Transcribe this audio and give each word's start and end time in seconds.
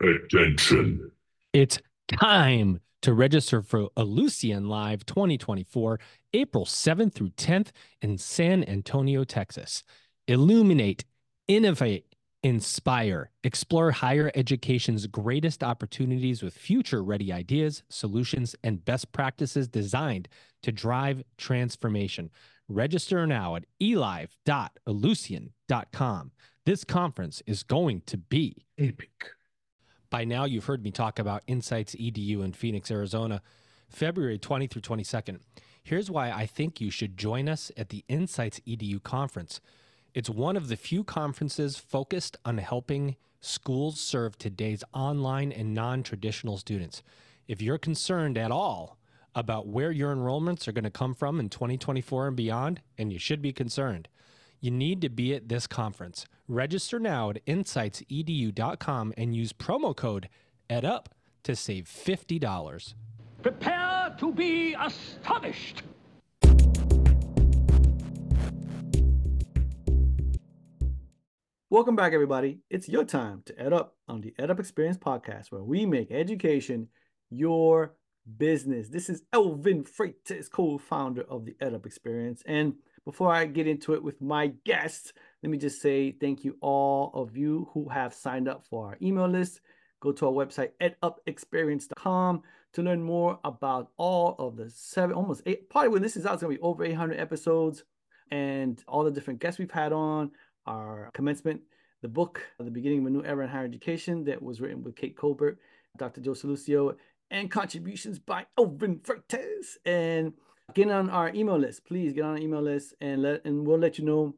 Attention. 0.00 1.10
It's 1.52 1.78
time 2.08 2.80
to 3.02 3.12
register 3.12 3.62
for 3.62 3.90
Ellucian 3.96 4.68
Live 4.68 5.06
2024, 5.06 6.00
April 6.34 6.64
7th 6.64 7.14
through 7.14 7.30
10th 7.30 7.70
in 8.00 8.16
San 8.18 8.62
Antonio, 8.64 9.24
Texas. 9.24 9.82
Illuminate, 10.26 11.04
innovate, 11.48 12.14
inspire, 12.42 13.30
explore 13.42 13.90
higher 13.90 14.30
education's 14.34 15.06
greatest 15.06 15.64
opportunities 15.64 16.42
with 16.42 16.52
future 16.54 17.02
ready 17.02 17.32
ideas, 17.32 17.82
solutions, 17.88 18.54
and 18.62 18.84
best 18.84 19.10
practices 19.12 19.68
designed 19.68 20.28
to 20.62 20.70
drive 20.70 21.24
transformation. 21.36 22.30
Register 22.68 23.26
now 23.26 23.56
at 23.56 23.64
elive.ellucian.com. 23.80 26.30
This 26.66 26.84
conference 26.84 27.42
is 27.46 27.62
going 27.62 28.02
to 28.06 28.18
be 28.18 28.66
Epic. 28.76 29.30
By 30.10 30.24
now, 30.24 30.44
you've 30.44 30.64
heard 30.64 30.82
me 30.82 30.90
talk 30.90 31.18
about 31.18 31.42
Insights 31.46 31.94
EDU 31.94 32.42
in 32.42 32.52
Phoenix, 32.52 32.90
Arizona, 32.90 33.42
February 33.88 34.38
20 34.38 34.66
through 34.66 34.82
22nd. 34.82 35.40
Here's 35.82 36.10
why 36.10 36.30
I 36.30 36.46
think 36.46 36.80
you 36.80 36.90
should 36.90 37.16
join 37.16 37.48
us 37.48 37.70
at 37.76 37.90
the 37.90 38.04
Insights 38.08 38.60
EDU 38.66 39.02
conference. 39.02 39.60
It's 40.14 40.30
one 40.30 40.56
of 40.56 40.68
the 40.68 40.76
few 40.76 41.04
conferences 41.04 41.76
focused 41.76 42.36
on 42.44 42.58
helping 42.58 43.16
schools 43.40 44.00
serve 44.00 44.36
today's 44.38 44.82
online 44.92 45.52
and 45.52 45.74
non 45.74 46.02
traditional 46.02 46.58
students. 46.58 47.02
If 47.46 47.62
you're 47.62 47.78
concerned 47.78 48.36
at 48.36 48.50
all 48.50 48.98
about 49.34 49.68
where 49.68 49.92
your 49.92 50.14
enrollments 50.14 50.66
are 50.66 50.72
going 50.72 50.84
to 50.84 50.90
come 50.90 51.14
from 51.14 51.38
in 51.38 51.48
2024 51.48 52.28
and 52.28 52.36
beyond, 52.36 52.80
and 52.96 53.12
you 53.12 53.18
should 53.18 53.40
be 53.40 53.52
concerned, 53.52 54.08
you 54.60 54.70
need 54.70 55.00
to 55.02 55.08
be 55.08 55.34
at 55.34 55.48
this 55.48 55.66
conference. 55.66 56.26
Register 56.48 56.98
now 56.98 57.30
at 57.30 57.44
insightsedu.com 57.46 59.14
and 59.16 59.34
use 59.34 59.52
promo 59.52 59.94
code 59.94 60.28
EDUP 60.68 61.06
to 61.44 61.56
save 61.56 61.84
$50. 61.84 62.94
Prepare 63.42 64.16
to 64.18 64.32
be 64.32 64.74
astonished. 64.74 65.82
Welcome 71.70 71.96
back, 71.96 72.14
everybody. 72.14 72.60
It's 72.70 72.88
your 72.88 73.04
time 73.04 73.42
to 73.44 73.60
Ed 73.60 73.74
Up 73.74 73.94
on 74.08 74.22
the 74.22 74.34
Ed 74.38 74.50
Up 74.50 74.58
Experience 74.58 74.96
podcast, 74.96 75.52
where 75.52 75.62
we 75.62 75.84
make 75.84 76.10
education 76.10 76.88
your 77.28 77.94
business. 78.38 78.88
This 78.88 79.10
is 79.10 79.22
Elvin 79.32 79.84
Freytes, 79.84 80.50
co-founder 80.50 81.22
of 81.28 81.44
the 81.44 81.56
Ed 81.60 81.74
Up 81.74 81.84
Experience. 81.84 82.42
And 82.46 82.74
before 83.08 83.32
I 83.32 83.46
get 83.46 83.66
into 83.66 83.94
it 83.94 84.04
with 84.04 84.20
my 84.20 84.48
guests, 84.66 85.14
let 85.42 85.48
me 85.48 85.56
just 85.56 85.80
say 85.80 86.12
thank 86.12 86.44
you 86.44 86.58
all 86.60 87.10
of 87.14 87.38
you 87.38 87.66
who 87.72 87.88
have 87.88 88.12
signed 88.12 88.48
up 88.48 88.66
for 88.68 88.88
our 88.88 88.98
email 89.00 89.26
list. 89.26 89.62
Go 90.02 90.12
to 90.12 90.26
our 90.26 90.32
website, 90.32 90.72
edupexperience.com 90.82 92.42
to 92.74 92.82
learn 92.82 93.02
more 93.02 93.38
about 93.44 93.92
all 93.96 94.36
of 94.38 94.58
the 94.58 94.68
seven, 94.68 95.16
almost 95.16 95.40
eight, 95.46 95.70
probably 95.70 95.88
when 95.88 96.02
this 96.02 96.18
is 96.18 96.26
out, 96.26 96.34
it's 96.34 96.42
going 96.42 96.54
to 96.54 96.60
be 96.60 96.62
over 96.62 96.84
800 96.84 97.18
episodes 97.18 97.82
and 98.30 98.84
all 98.86 99.04
the 99.04 99.10
different 99.10 99.40
guests 99.40 99.58
we've 99.58 99.70
had 99.70 99.94
on, 99.94 100.30
our 100.66 101.08
commencement, 101.14 101.62
the 102.02 102.08
book, 102.08 102.42
The 102.58 102.70
Beginning 102.70 102.98
of 102.98 103.06
a 103.06 103.10
New 103.10 103.24
Era 103.24 103.44
in 103.44 103.50
Higher 103.50 103.64
Education, 103.64 104.22
that 104.24 104.42
was 104.42 104.60
written 104.60 104.84
with 104.84 104.96
Kate 104.96 105.16
Colbert, 105.16 105.58
Dr. 105.96 106.20
Joe 106.20 106.32
Sallustio, 106.32 106.94
and 107.30 107.50
contributions 107.50 108.18
by 108.18 108.44
Elvin 108.58 108.98
Freytes. 108.98 109.78
And 109.86 110.34
get 110.74 110.90
on 110.90 111.10
our 111.10 111.30
email 111.34 111.58
list. 111.58 111.86
Please 111.86 112.12
get 112.12 112.24
on 112.24 112.32
our 112.32 112.38
email 112.38 112.62
list 112.62 112.94
and 113.00 113.22
let 113.22 113.44
and 113.44 113.66
we'll 113.66 113.78
let 113.78 113.98
you 113.98 114.04
know 114.04 114.34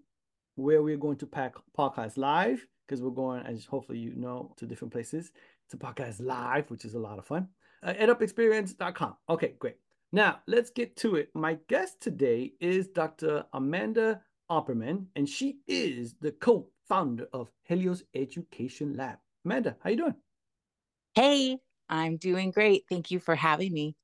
where 0.57 0.83
we're 0.83 0.97
going 0.97 1.17
to 1.17 1.27
pack 1.27 1.55
podcast 1.77 2.17
live 2.17 2.67
because 2.87 3.03
we're 3.03 3.11
going, 3.11 3.45
as 3.47 3.65
hopefully 3.65 3.99
you 3.99 4.15
know, 4.17 4.53
to 4.57 4.67
different 4.67 4.93
places 4.93 5.31
to 5.71 5.77
podcast 5.77 6.21
live, 6.21 6.71
which 6.71 6.85
is 6.85 6.95
a 6.95 6.99
lot 6.99 7.19
of 7.19 7.25
fun. 7.25 7.49
Uh, 7.83 7.95
edupexperience.com. 7.95 9.17
Okay, 9.29 9.55
great. 9.59 9.77
Now 10.13 10.41
let's 10.47 10.71
get 10.71 10.97
to 10.99 11.17
it. 11.17 11.31
My 11.35 11.59
guest 11.69 12.01
today 12.01 12.53
is 12.61 12.89
Dr. 12.89 13.45
Amanda 13.53 14.21
Opperman, 14.51 15.07
and 15.15 15.29
she 15.29 15.61
is 15.69 16.17
the 16.21 16.33
co-founder 16.33 17.29
of 17.33 17.51
Helios 17.63 18.03
Education 18.15 18.97
Lab. 18.97 19.19
Amanda, 19.45 19.77
how 19.83 19.91
you 19.91 19.97
doing? 19.97 20.15
Hey, 21.15 21.59
I'm 21.89 22.17
doing 22.17 22.51
great. 22.51 22.85
Thank 22.89 23.11
you 23.11 23.21
for 23.21 23.37
having 23.37 23.73
me. 23.73 23.95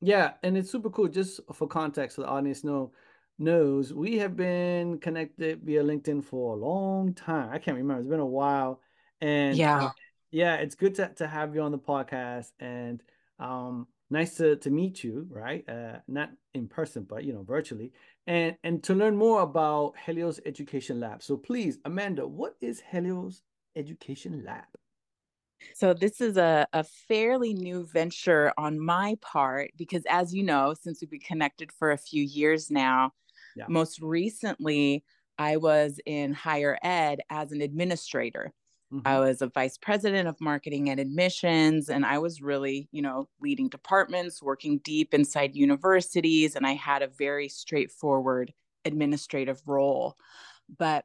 Yeah, 0.00 0.34
and 0.42 0.56
it's 0.56 0.70
super 0.70 0.90
cool. 0.90 1.08
Just 1.08 1.40
for 1.54 1.66
context, 1.66 2.16
so 2.16 2.22
the 2.22 2.28
audience 2.28 2.64
know 2.64 2.92
knows 3.38 3.92
we 3.92 4.18
have 4.18 4.36
been 4.36 4.98
connected 4.98 5.62
via 5.62 5.82
LinkedIn 5.82 6.24
for 6.24 6.54
a 6.54 6.58
long 6.58 7.14
time. 7.14 7.50
I 7.50 7.58
can't 7.58 7.76
remember; 7.76 8.00
it's 8.00 8.10
been 8.10 8.20
a 8.20 8.26
while, 8.26 8.80
and 9.20 9.56
Yeah. 9.56 9.90
yeah, 10.30 10.56
it's 10.56 10.74
good 10.74 10.94
to 10.96 11.08
to 11.16 11.26
have 11.26 11.54
you 11.54 11.62
on 11.62 11.72
the 11.72 11.78
podcast, 11.78 12.52
and 12.60 13.02
um, 13.38 13.86
nice 14.10 14.34
to 14.36 14.56
to 14.56 14.70
meet 14.70 15.02
you, 15.02 15.26
right? 15.30 15.66
Uh, 15.68 15.98
not 16.08 16.30
in 16.54 16.68
person, 16.68 17.04
but 17.04 17.24
you 17.24 17.32
know, 17.32 17.42
virtually, 17.42 17.92
and 18.26 18.56
and 18.64 18.82
to 18.84 18.94
learn 18.94 19.16
more 19.16 19.40
about 19.42 19.94
Helios 20.04 20.40
Education 20.44 21.00
Lab. 21.00 21.22
So 21.22 21.36
please, 21.36 21.78
Amanda, 21.84 22.26
what 22.26 22.56
is 22.60 22.82
Helios 22.90 23.42
Education 23.76 24.44
Lab? 24.44 24.64
So 25.74 25.94
this 25.94 26.20
is 26.20 26.36
a, 26.36 26.66
a 26.72 26.84
fairly 26.84 27.54
new 27.54 27.86
venture 27.86 28.52
on 28.58 28.78
my 28.78 29.16
part 29.20 29.70
because 29.76 30.04
as 30.08 30.34
you 30.34 30.42
know, 30.42 30.74
since 30.74 31.00
we've 31.00 31.10
been 31.10 31.20
connected 31.20 31.72
for 31.72 31.90
a 31.90 31.98
few 31.98 32.22
years 32.22 32.70
now, 32.70 33.12
Yeah. 33.54 33.68
most 33.68 34.00
recently 34.00 35.04
I 35.38 35.56
was 35.56 36.00
in 36.06 36.32
higher 36.32 36.78
ed 36.82 37.20
as 37.30 37.52
an 37.52 37.60
administrator. 37.60 38.52
Mhm. 38.90 39.04
I 39.04 39.20
was 39.20 39.40
a 39.40 39.46
vice 39.48 39.78
president 39.78 40.28
of 40.28 40.40
marketing 40.40 40.90
and 40.90 40.98
admissions, 40.98 41.88
and 41.88 42.04
I 42.04 42.18
was 42.18 42.42
really, 42.42 42.88
you 42.90 43.02
know, 43.02 43.28
leading 43.40 43.68
departments, 43.68 44.42
working 44.42 44.78
deep 44.78 45.14
inside 45.14 45.54
universities, 45.54 46.56
and 46.56 46.66
I 46.66 46.72
had 46.72 47.02
a 47.02 47.06
very 47.08 47.48
straightforward 47.48 48.52
administrative 48.84 49.62
role. 49.66 50.16
But 50.68 51.04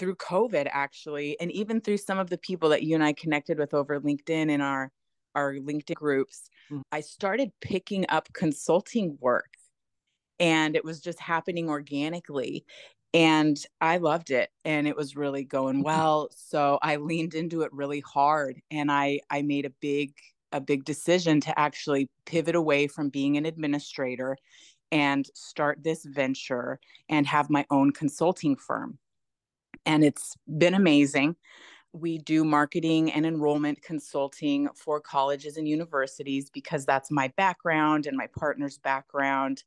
through 0.00 0.16
COVID, 0.16 0.68
actually, 0.72 1.40
and 1.40 1.52
even 1.52 1.82
through 1.82 1.98
some 1.98 2.18
of 2.18 2.30
the 2.30 2.38
people 2.38 2.70
that 2.70 2.84
you 2.84 2.96
and 2.96 3.04
I 3.04 3.14
connected 3.14 3.58
with 3.60 3.74
over 3.74 4.00
LinkedIn 4.00 4.50
in 4.50 4.62
our 4.62 4.92
our 5.36 5.54
LinkedIn 5.56 5.96
groups, 5.96 6.50
Mhm. 6.70 6.82
I 6.92 7.02
started 7.02 7.52
picking 7.62 8.06
up 8.10 8.32
consulting 8.34 9.18
work, 9.20 9.54
and 10.38 10.76
it 10.76 10.84
was 10.84 11.00
just 11.00 11.20
happening 11.20 11.68
organically 11.68 12.64
and 13.12 13.64
I 13.80 13.96
loved 13.98 14.30
it 14.30 14.50
and 14.64 14.86
it 14.86 14.96
was 14.96 15.16
really 15.16 15.44
going 15.44 15.82
well 15.82 16.30
so 16.34 16.78
I 16.82 16.96
leaned 16.96 17.34
into 17.34 17.62
it 17.62 17.72
really 17.72 18.00
hard 18.00 18.60
and 18.70 18.90
I 18.92 19.20
I 19.30 19.42
made 19.42 19.66
a 19.66 19.70
big 19.70 20.14
a 20.52 20.60
big 20.60 20.84
decision 20.84 21.40
to 21.42 21.58
actually 21.58 22.08
pivot 22.26 22.54
away 22.54 22.86
from 22.86 23.08
being 23.10 23.36
an 23.36 23.46
administrator 23.46 24.36
and 24.92 25.26
start 25.34 25.82
this 25.84 26.04
venture 26.04 26.80
and 27.08 27.26
have 27.26 27.50
my 27.50 27.66
own 27.70 27.92
consulting 27.92 28.56
firm 28.56 28.98
and 29.86 30.04
it's 30.04 30.36
been 30.58 30.74
amazing 30.74 31.36
we 31.92 32.18
do 32.18 32.44
marketing 32.44 33.10
and 33.12 33.26
enrollment 33.26 33.82
consulting 33.82 34.68
for 34.76 35.00
colleges 35.00 35.56
and 35.56 35.66
universities 35.68 36.48
because 36.50 36.86
that's 36.86 37.10
my 37.10 37.28
background 37.36 38.06
and 38.06 38.16
my 38.16 38.28
partner's 38.38 38.78
background 38.78 39.64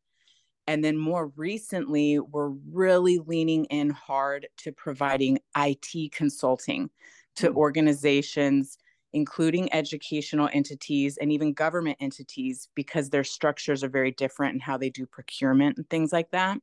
and 0.67 0.83
then 0.83 0.97
more 0.97 1.27
recently, 1.35 2.19
we're 2.19 2.49
really 2.71 3.19
leaning 3.19 3.65
in 3.65 3.89
hard 3.89 4.47
to 4.57 4.71
providing 4.71 5.39
IT 5.57 6.11
consulting 6.13 6.89
to 7.35 7.49
Hmm. 7.49 7.57
organizations, 7.57 8.77
including 9.11 9.71
educational 9.73 10.49
entities 10.53 11.17
and 11.17 11.31
even 11.31 11.53
government 11.53 11.97
entities, 11.99 12.69
because 12.75 13.09
their 13.09 13.23
structures 13.23 13.83
are 13.83 13.89
very 13.89 14.11
different 14.11 14.53
and 14.53 14.61
how 14.61 14.77
they 14.77 14.89
do 14.89 15.05
procurement 15.05 15.77
and 15.77 15.89
things 15.89 16.13
like 16.13 16.31
that. 16.31 16.59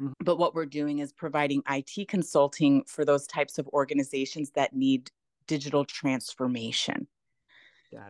Mhm. 0.00 0.12
But 0.20 0.38
what 0.38 0.54
we're 0.54 0.66
doing 0.66 0.98
is 0.98 1.12
providing 1.12 1.62
IT 1.68 2.06
consulting 2.06 2.84
for 2.84 3.04
those 3.04 3.26
types 3.26 3.58
of 3.58 3.66
organizations 3.68 4.50
that 4.52 4.74
need 4.74 5.10
digital 5.46 5.84
transformation. 5.84 7.08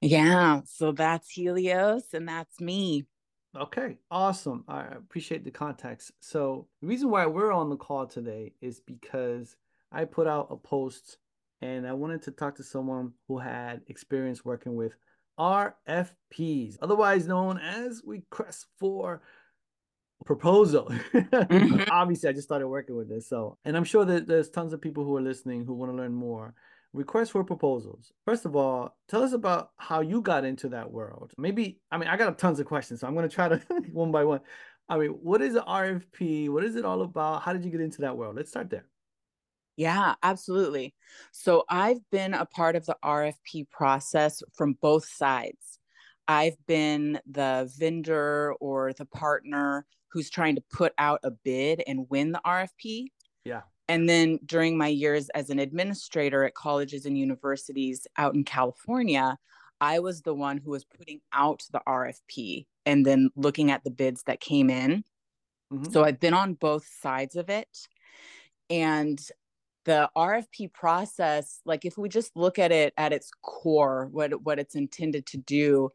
Yeah. 0.02 0.62
So 0.64 0.92
that's 0.92 1.30
Helios 1.30 2.12
and 2.12 2.28
that's 2.28 2.60
me. 2.60 3.06
Okay, 3.56 3.96
awesome. 4.10 4.64
I 4.68 4.82
appreciate 4.82 5.42
the 5.44 5.50
context. 5.50 6.12
So, 6.20 6.68
the 6.80 6.86
reason 6.86 7.10
why 7.10 7.26
we're 7.26 7.52
on 7.52 7.70
the 7.70 7.76
call 7.76 8.06
today 8.06 8.52
is 8.60 8.80
because 8.80 9.56
I 9.90 10.04
put 10.04 10.26
out 10.26 10.48
a 10.50 10.56
post 10.56 11.18
and 11.62 11.86
I 11.86 11.92
wanted 11.94 12.22
to 12.22 12.30
talk 12.30 12.56
to 12.56 12.62
someone 12.62 13.14
who 13.26 13.38
had 13.38 13.82
experience 13.86 14.44
working 14.44 14.76
with 14.76 14.92
RFPs, 15.38 16.76
otherwise 16.82 17.26
known 17.26 17.58
as 17.58 18.02
requests 18.04 18.66
for 18.78 19.22
proposal. 20.28 20.84
Mhm. 21.14 21.88
Obviously, 21.90 22.28
I 22.28 22.32
just 22.32 22.46
started 22.46 22.68
working 22.68 22.96
with 22.96 23.08
this. 23.08 23.26
So, 23.26 23.56
and 23.64 23.74
I'm 23.76 23.84
sure 23.84 24.04
that 24.04 24.26
there's 24.26 24.50
tons 24.50 24.74
of 24.74 24.80
people 24.80 25.02
who 25.02 25.16
are 25.16 25.22
listening 25.22 25.64
who 25.64 25.72
want 25.72 25.90
to 25.90 25.96
learn 25.96 26.12
more. 26.12 26.54
Requests 26.92 27.30
for 27.30 27.42
proposals. 27.44 28.12
First 28.26 28.44
of 28.44 28.54
all, 28.54 28.94
tell 29.08 29.22
us 29.22 29.32
about 29.32 29.70
how 29.78 30.00
you 30.02 30.20
got 30.20 30.44
into 30.44 30.68
that 30.70 30.90
world. 30.90 31.32
Maybe, 31.38 31.80
I 31.90 31.96
mean, 31.96 32.08
I 32.10 32.16
got 32.18 32.38
tons 32.38 32.60
of 32.60 32.66
questions, 32.66 33.00
so 33.00 33.06
I'm 33.06 33.14
going 33.14 33.28
to 33.28 33.34
try 33.34 33.48
to 33.48 33.56
one 33.92 34.12
by 34.12 34.24
one. 34.24 34.40
I 34.90 34.98
mean, 34.98 35.10
what 35.10 35.40
is 35.40 35.54
RFP? 35.54 36.50
What 36.50 36.64
is 36.64 36.76
it 36.76 36.84
all 36.84 37.00
about? 37.02 37.42
How 37.42 37.54
did 37.54 37.64
you 37.64 37.70
get 37.70 37.80
into 37.80 38.02
that 38.02 38.16
world? 38.16 38.36
Let's 38.36 38.50
start 38.50 38.68
there. 38.68 38.86
Yeah, 39.76 40.14
absolutely. 40.22 40.94
So 41.32 41.64
I've 41.70 42.02
been 42.10 42.34
a 42.34 42.44
part 42.44 42.76
of 42.76 42.84
the 42.84 42.96
RFP 43.02 43.70
process 43.70 44.42
from 44.54 44.74
both 44.82 45.06
sides. 45.08 45.78
I've 46.26 46.58
been 46.66 47.18
the 47.30 47.70
vendor 47.78 48.52
or 48.60 48.92
the 48.92 49.06
partner 49.06 49.86
who's 50.10 50.30
trying 50.30 50.56
to 50.56 50.62
put 50.72 50.92
out 50.98 51.20
a 51.22 51.30
bid 51.30 51.82
and 51.86 52.08
win 52.08 52.32
the 52.32 52.40
RFP. 52.46 53.06
Yeah. 53.44 53.62
And 53.88 54.08
then 54.08 54.38
during 54.44 54.76
my 54.76 54.88
years 54.88 55.28
as 55.30 55.50
an 55.50 55.58
administrator 55.58 56.44
at 56.44 56.54
colleges 56.54 57.06
and 57.06 57.16
universities 57.16 58.06
out 58.16 58.34
in 58.34 58.44
California, 58.44 59.38
I 59.80 60.00
was 60.00 60.22
the 60.22 60.34
one 60.34 60.58
who 60.58 60.72
was 60.72 60.84
putting 60.84 61.20
out 61.32 61.62
the 61.72 61.80
RFP 61.86 62.66
and 62.84 63.06
then 63.06 63.30
looking 63.36 63.70
at 63.70 63.84
the 63.84 63.90
bids 63.90 64.22
that 64.24 64.40
came 64.40 64.70
in. 64.70 65.04
Mm-hmm. 65.72 65.90
So 65.92 66.04
I've 66.04 66.20
been 66.20 66.34
on 66.34 66.54
both 66.54 66.86
sides 67.00 67.36
of 67.36 67.48
it. 67.48 67.68
And 68.70 69.20
the 69.88 70.10
RFP 70.14 70.70
process, 70.74 71.62
like 71.64 71.86
if 71.86 71.96
we 71.96 72.10
just 72.10 72.36
look 72.36 72.58
at 72.58 72.70
it 72.70 72.92
at 72.98 73.14
its 73.14 73.30
core, 73.40 74.10
what 74.12 74.42
what 74.42 74.58
it's 74.58 74.74
intended 74.74 75.24
to 75.28 75.38
do, 75.38 75.88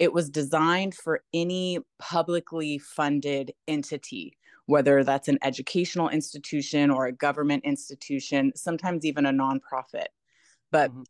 it 0.00 0.12
was 0.12 0.28
designed 0.28 0.96
for 0.96 1.22
any 1.32 1.78
publicly 2.00 2.78
funded 2.78 3.52
entity, 3.68 4.36
whether 4.66 5.04
that's 5.04 5.28
an 5.28 5.38
educational 5.42 6.08
institution 6.08 6.90
or 6.90 7.06
a 7.06 7.12
government 7.12 7.64
institution, 7.64 8.50
sometimes 8.56 9.04
even 9.04 9.26
a 9.26 9.32
nonprofit. 9.32 10.08
But 10.72 10.90
mm-hmm. 10.90 11.02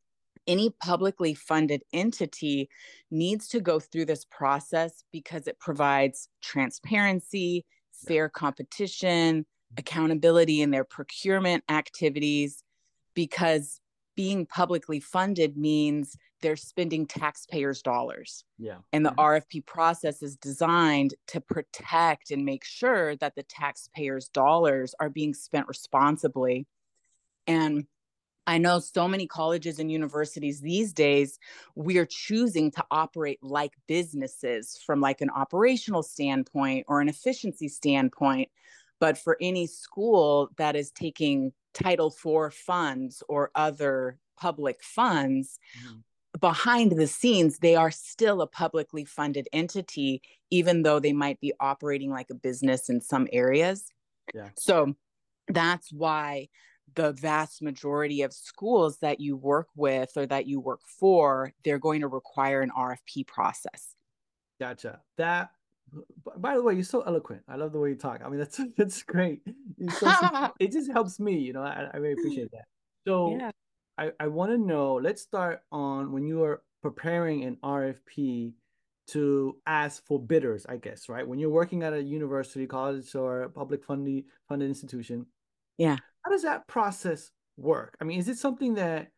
any 0.47 0.69
publicly 0.85 1.33
funded 1.33 1.85
entity 1.95 2.69
needs 3.11 3.49
to 3.49 3.61
go 3.61 3.81
through 3.81 4.05
this 4.05 4.27
process 4.27 5.05
because 5.11 5.47
it 5.47 5.59
provides 5.59 6.29
transparency, 6.43 7.65
fair 8.07 8.29
competition, 8.29 9.47
accountability 9.77 10.63
in 10.63 10.71
their 10.71 10.85
procurement 10.85 11.65
activities 11.69 12.63
because 13.15 13.81
being 14.15 14.47
publicly 14.47 14.99
funded 14.99 15.57
means 15.57 16.17
they're 16.41 16.57
spending 16.57 17.07
taxpayers' 17.07 17.83
dollars. 17.83 18.45
Yeah. 18.59 18.79
And 18.93 19.05
the 19.05 19.11
RFP 19.11 19.67
process 19.67 20.23
is 20.23 20.37
designed 20.37 21.15
to 21.29 21.41
protect 21.41 22.31
and 22.31 22.45
make 22.45 22.65
sure 22.65 23.17
that 23.17 23.35
the 23.37 23.43
taxpayers' 23.45 24.29
dollars 24.29 24.95
are 25.01 25.11
being 25.11 25.35
spent 25.35 25.69
responsibly. 25.69 26.67
And 27.47 27.87
I 28.47 28.59
know 28.59 28.79
so 28.79 29.09
many 29.09 29.27
colleges 29.27 29.79
and 29.81 29.91
universities 29.91 30.61
these 30.61 30.93
days, 30.93 31.39
we 31.75 31.99
are 31.99 32.07
choosing 32.07 32.71
to 32.73 32.85
operate 32.91 33.43
like 33.43 33.73
businesses 33.89 34.81
from 34.87 35.01
like 35.01 35.21
an 35.21 35.31
operational 35.31 36.03
standpoint 36.03 36.87
or 36.89 37.01
an 37.01 37.09
efficiency 37.09 37.69
standpoint 37.69 38.49
but 39.01 39.19
for 39.19 39.37
any 39.41 39.67
school 39.67 40.51
that 40.57 40.77
is 40.77 40.91
taking 40.91 41.53
Title 41.75 42.09
IV 42.09 42.55
funds 42.55 43.23
or 43.29 43.51
other 43.55 44.19
public 44.39 44.83
funds, 44.83 45.59
mm-hmm. 45.79 45.99
behind 46.41 46.93
the 46.93 47.07
scenes, 47.07 47.59
they 47.59 47.77
are 47.77 47.91
still 47.91 48.41
a 48.41 48.47
publicly 48.47 49.05
funded 49.05 49.49
entity, 49.53 50.23
even 50.51 50.83
though 50.83 50.99
they 51.01 51.13
might 51.13 51.41
be 51.41 51.53
operating 51.61 52.11
like 52.11 52.31
a 52.31 52.35
business 52.35 52.89
in 52.89 53.01
some 53.01 53.29
areas. 53.33 53.87
Yeah. 54.35 54.51
So 54.59 54.95
that's 55.49 55.93
why 55.93 56.49
the 56.95 57.13
vast 57.13 57.63
majority 57.63 58.23
of 58.23 58.33
schools 58.33 58.99
that 58.99 59.21
you 59.21 59.37
work 59.37 59.69
with 59.77 60.11
or 60.17 60.27
that 60.27 60.47
you 60.47 60.61
work 60.61 60.81
for, 60.99 61.53
they're 61.65 61.79
going 61.79 62.01
to 62.01 62.09
require 62.09 62.63
an 62.63 62.71
RFP 62.77 63.27
process. 63.27 63.95
Gotcha. 64.59 65.01
That 65.19 65.51
by 66.37 66.55
the 66.55 66.63
way, 66.63 66.75
you're 66.75 66.85
so 66.85 67.03
eloquent. 67.03 67.43
I 67.49 67.57
love 67.57 67.73
the 67.73 67.79
way 67.79 67.91
you 67.91 67.97
talk. 67.97 68.21
I 68.25 68.29
mean, 68.29 68.39
that's 68.39 68.61
that's 68.77 69.03
great. 69.03 69.41
So, 69.99 70.11
it 70.61 70.73
just 70.73 70.91
helps 70.91 71.19
me, 71.21 71.39
you 71.39 71.53
know. 71.53 71.63
I, 71.63 71.89
I 71.93 71.97
really 71.99 72.15
appreciate 72.15 72.51
that. 72.53 72.65
So, 73.07 73.37
yeah. 73.37 73.51
I 73.99 74.11
I 74.21 74.27
want 74.29 74.53
to 74.53 74.59
know. 74.59 74.95
Let's 74.95 75.23
start 75.23 75.61
on 75.73 76.13
when 76.13 76.27
you 76.27 76.43
are 76.45 76.63
preparing 76.83 77.45
an 77.45 77.57
RFP 77.63 78.53
to 79.09 79.57
ask 79.67 80.05
for 80.07 80.21
bidders. 80.21 80.67
I 80.69 80.77
guess 80.77 81.09
right 81.09 81.27
when 81.27 81.39
you're 81.39 81.51
working 81.51 81.83
at 81.83 81.93
a 81.93 82.03
university, 82.03 82.67
college, 82.67 83.15
or 83.15 83.43
a 83.43 83.51
public 83.51 83.85
funded 83.85 84.25
funded 84.49 84.69
institution. 84.69 85.27
Yeah. 85.79 85.97
How 86.25 86.31
does 86.31 86.43
that 86.43 86.67
process 86.67 87.31
work? 87.57 87.97
I 88.01 88.05
mean, 88.05 88.19
is 88.19 88.29
it 88.29 88.39
something 88.39 88.75
that 88.75 89.09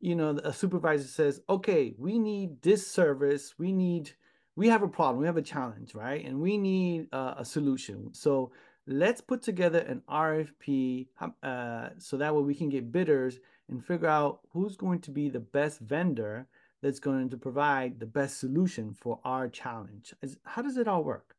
you 0.00 0.14
know 0.14 0.38
a 0.42 0.52
supervisor 0.52 1.06
says, 1.06 1.40
okay, 1.48 1.94
we 1.98 2.18
need 2.18 2.62
this 2.62 2.86
service, 2.86 3.54
we 3.58 3.72
need 3.72 4.12
we 4.56 4.68
have 4.68 4.82
a 4.82 4.88
problem, 4.88 5.20
we 5.20 5.26
have 5.26 5.36
a 5.36 5.42
challenge, 5.42 5.94
right? 5.94 6.24
And 6.24 6.40
we 6.40 6.56
need 6.56 7.08
uh, 7.12 7.34
a 7.38 7.44
solution. 7.44 8.14
So 8.14 8.52
let's 8.86 9.20
put 9.20 9.42
together 9.42 9.80
an 9.80 10.02
RFP 10.08 11.08
uh, 11.42 11.88
so 11.98 12.16
that 12.16 12.34
way 12.34 12.42
we 12.42 12.54
can 12.54 12.68
get 12.68 12.92
bidders 12.92 13.38
and 13.68 13.84
figure 13.84 14.08
out 14.08 14.40
who's 14.52 14.76
going 14.76 15.00
to 15.00 15.10
be 15.10 15.28
the 15.28 15.40
best 15.40 15.80
vendor 15.80 16.46
that's 16.82 17.00
going 17.00 17.30
to 17.30 17.36
provide 17.36 17.98
the 17.98 18.06
best 18.06 18.38
solution 18.38 18.94
for 18.94 19.18
our 19.24 19.48
challenge. 19.48 20.14
How 20.44 20.62
does 20.62 20.76
it 20.76 20.86
all 20.86 21.02
work? 21.02 21.34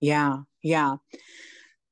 Yeah, 0.00 0.38
yeah. 0.62 0.96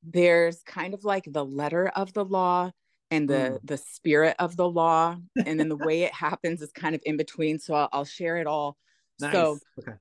There's 0.03 0.61
kind 0.63 0.93
of 0.93 1.03
like 1.03 1.25
the 1.27 1.45
letter 1.45 1.87
of 1.95 2.13
the 2.13 2.25
law 2.25 2.71
and 3.11 3.27
the 3.27 3.33
mm. 3.33 3.59
the 3.63 3.77
spirit 3.77 4.35
of 4.39 4.55
the 4.55 4.69
law 4.69 5.17
and 5.45 5.59
then 5.59 5.69
the 5.69 5.75
way 5.87 6.03
it 6.03 6.13
happens 6.13 6.61
is 6.61 6.71
kind 6.71 6.93
of 6.93 7.01
in 7.05 7.17
between 7.17 7.57
so 7.57 7.73
I'll, 7.73 7.89
I'll 7.91 8.05
share 8.05 8.37
it 8.37 8.45
all 8.45 8.77
nice. 9.19 9.33
so 9.33 9.57
okay 9.79 9.97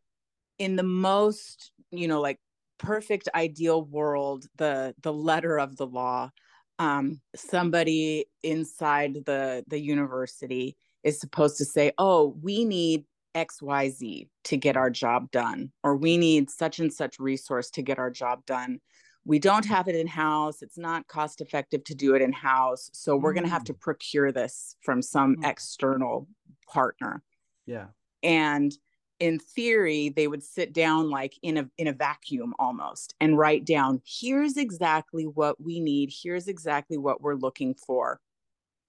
in 0.58 0.76
the 0.76 0.82
most 0.82 1.72
you 1.90 2.08
know 2.08 2.20
like 2.20 2.38
perfect 2.78 3.28
ideal 3.34 3.84
world 3.84 4.46
the 4.56 4.94
the 5.02 5.12
letter 5.12 5.58
of 5.58 5.76
the 5.76 5.86
law 5.86 6.30
um 6.78 7.20
somebody 7.34 8.26
inside 8.42 9.14
the 9.26 9.64
the 9.68 9.80
university 9.80 10.76
is 11.02 11.18
supposed 11.18 11.58
to 11.58 11.64
say 11.64 11.92
oh 11.98 12.36
we 12.40 12.64
need 12.64 13.04
xyz 13.34 14.28
to 14.44 14.56
get 14.56 14.76
our 14.76 14.90
job 14.90 15.30
done 15.30 15.70
or 15.82 15.96
we 15.96 16.16
need 16.16 16.50
such 16.50 16.78
and 16.78 16.92
such 16.92 17.18
resource 17.18 17.70
to 17.70 17.82
get 17.82 17.98
our 17.98 18.10
job 18.10 18.44
done. 18.46 18.80
We 19.24 19.38
don't 19.38 19.66
have 19.66 19.88
it 19.88 19.94
in 19.94 20.06
house 20.06 20.62
it's 20.62 20.78
not 20.78 21.06
cost 21.06 21.42
effective 21.42 21.84
to 21.84 21.94
do 21.94 22.14
it 22.14 22.22
in 22.22 22.32
house 22.32 22.88
so 22.94 23.14
we're 23.14 23.32
mm. 23.32 23.36
going 23.36 23.44
to 23.44 23.52
have 23.52 23.64
to 23.64 23.74
procure 23.74 24.32
this 24.32 24.74
from 24.80 25.02
some 25.02 25.36
mm. 25.36 25.46
external 25.46 26.28
partner. 26.66 27.22
Yeah. 27.66 27.88
And 28.22 28.72
in 29.20 29.38
theory 29.38 30.10
they 30.10 30.28
would 30.28 30.42
sit 30.42 30.72
down 30.72 31.10
like 31.10 31.34
in 31.42 31.56
a 31.56 31.68
in 31.76 31.88
a 31.88 31.92
vacuum 31.92 32.54
almost 32.58 33.14
and 33.20 33.36
write 33.36 33.64
down 33.64 34.00
here's 34.04 34.56
exactly 34.56 35.24
what 35.24 35.60
we 35.60 35.80
need. 35.80 36.12
Here's 36.12 36.48
exactly 36.48 36.96
what 36.96 37.20
we're 37.20 37.34
looking 37.34 37.74
for. 37.74 38.20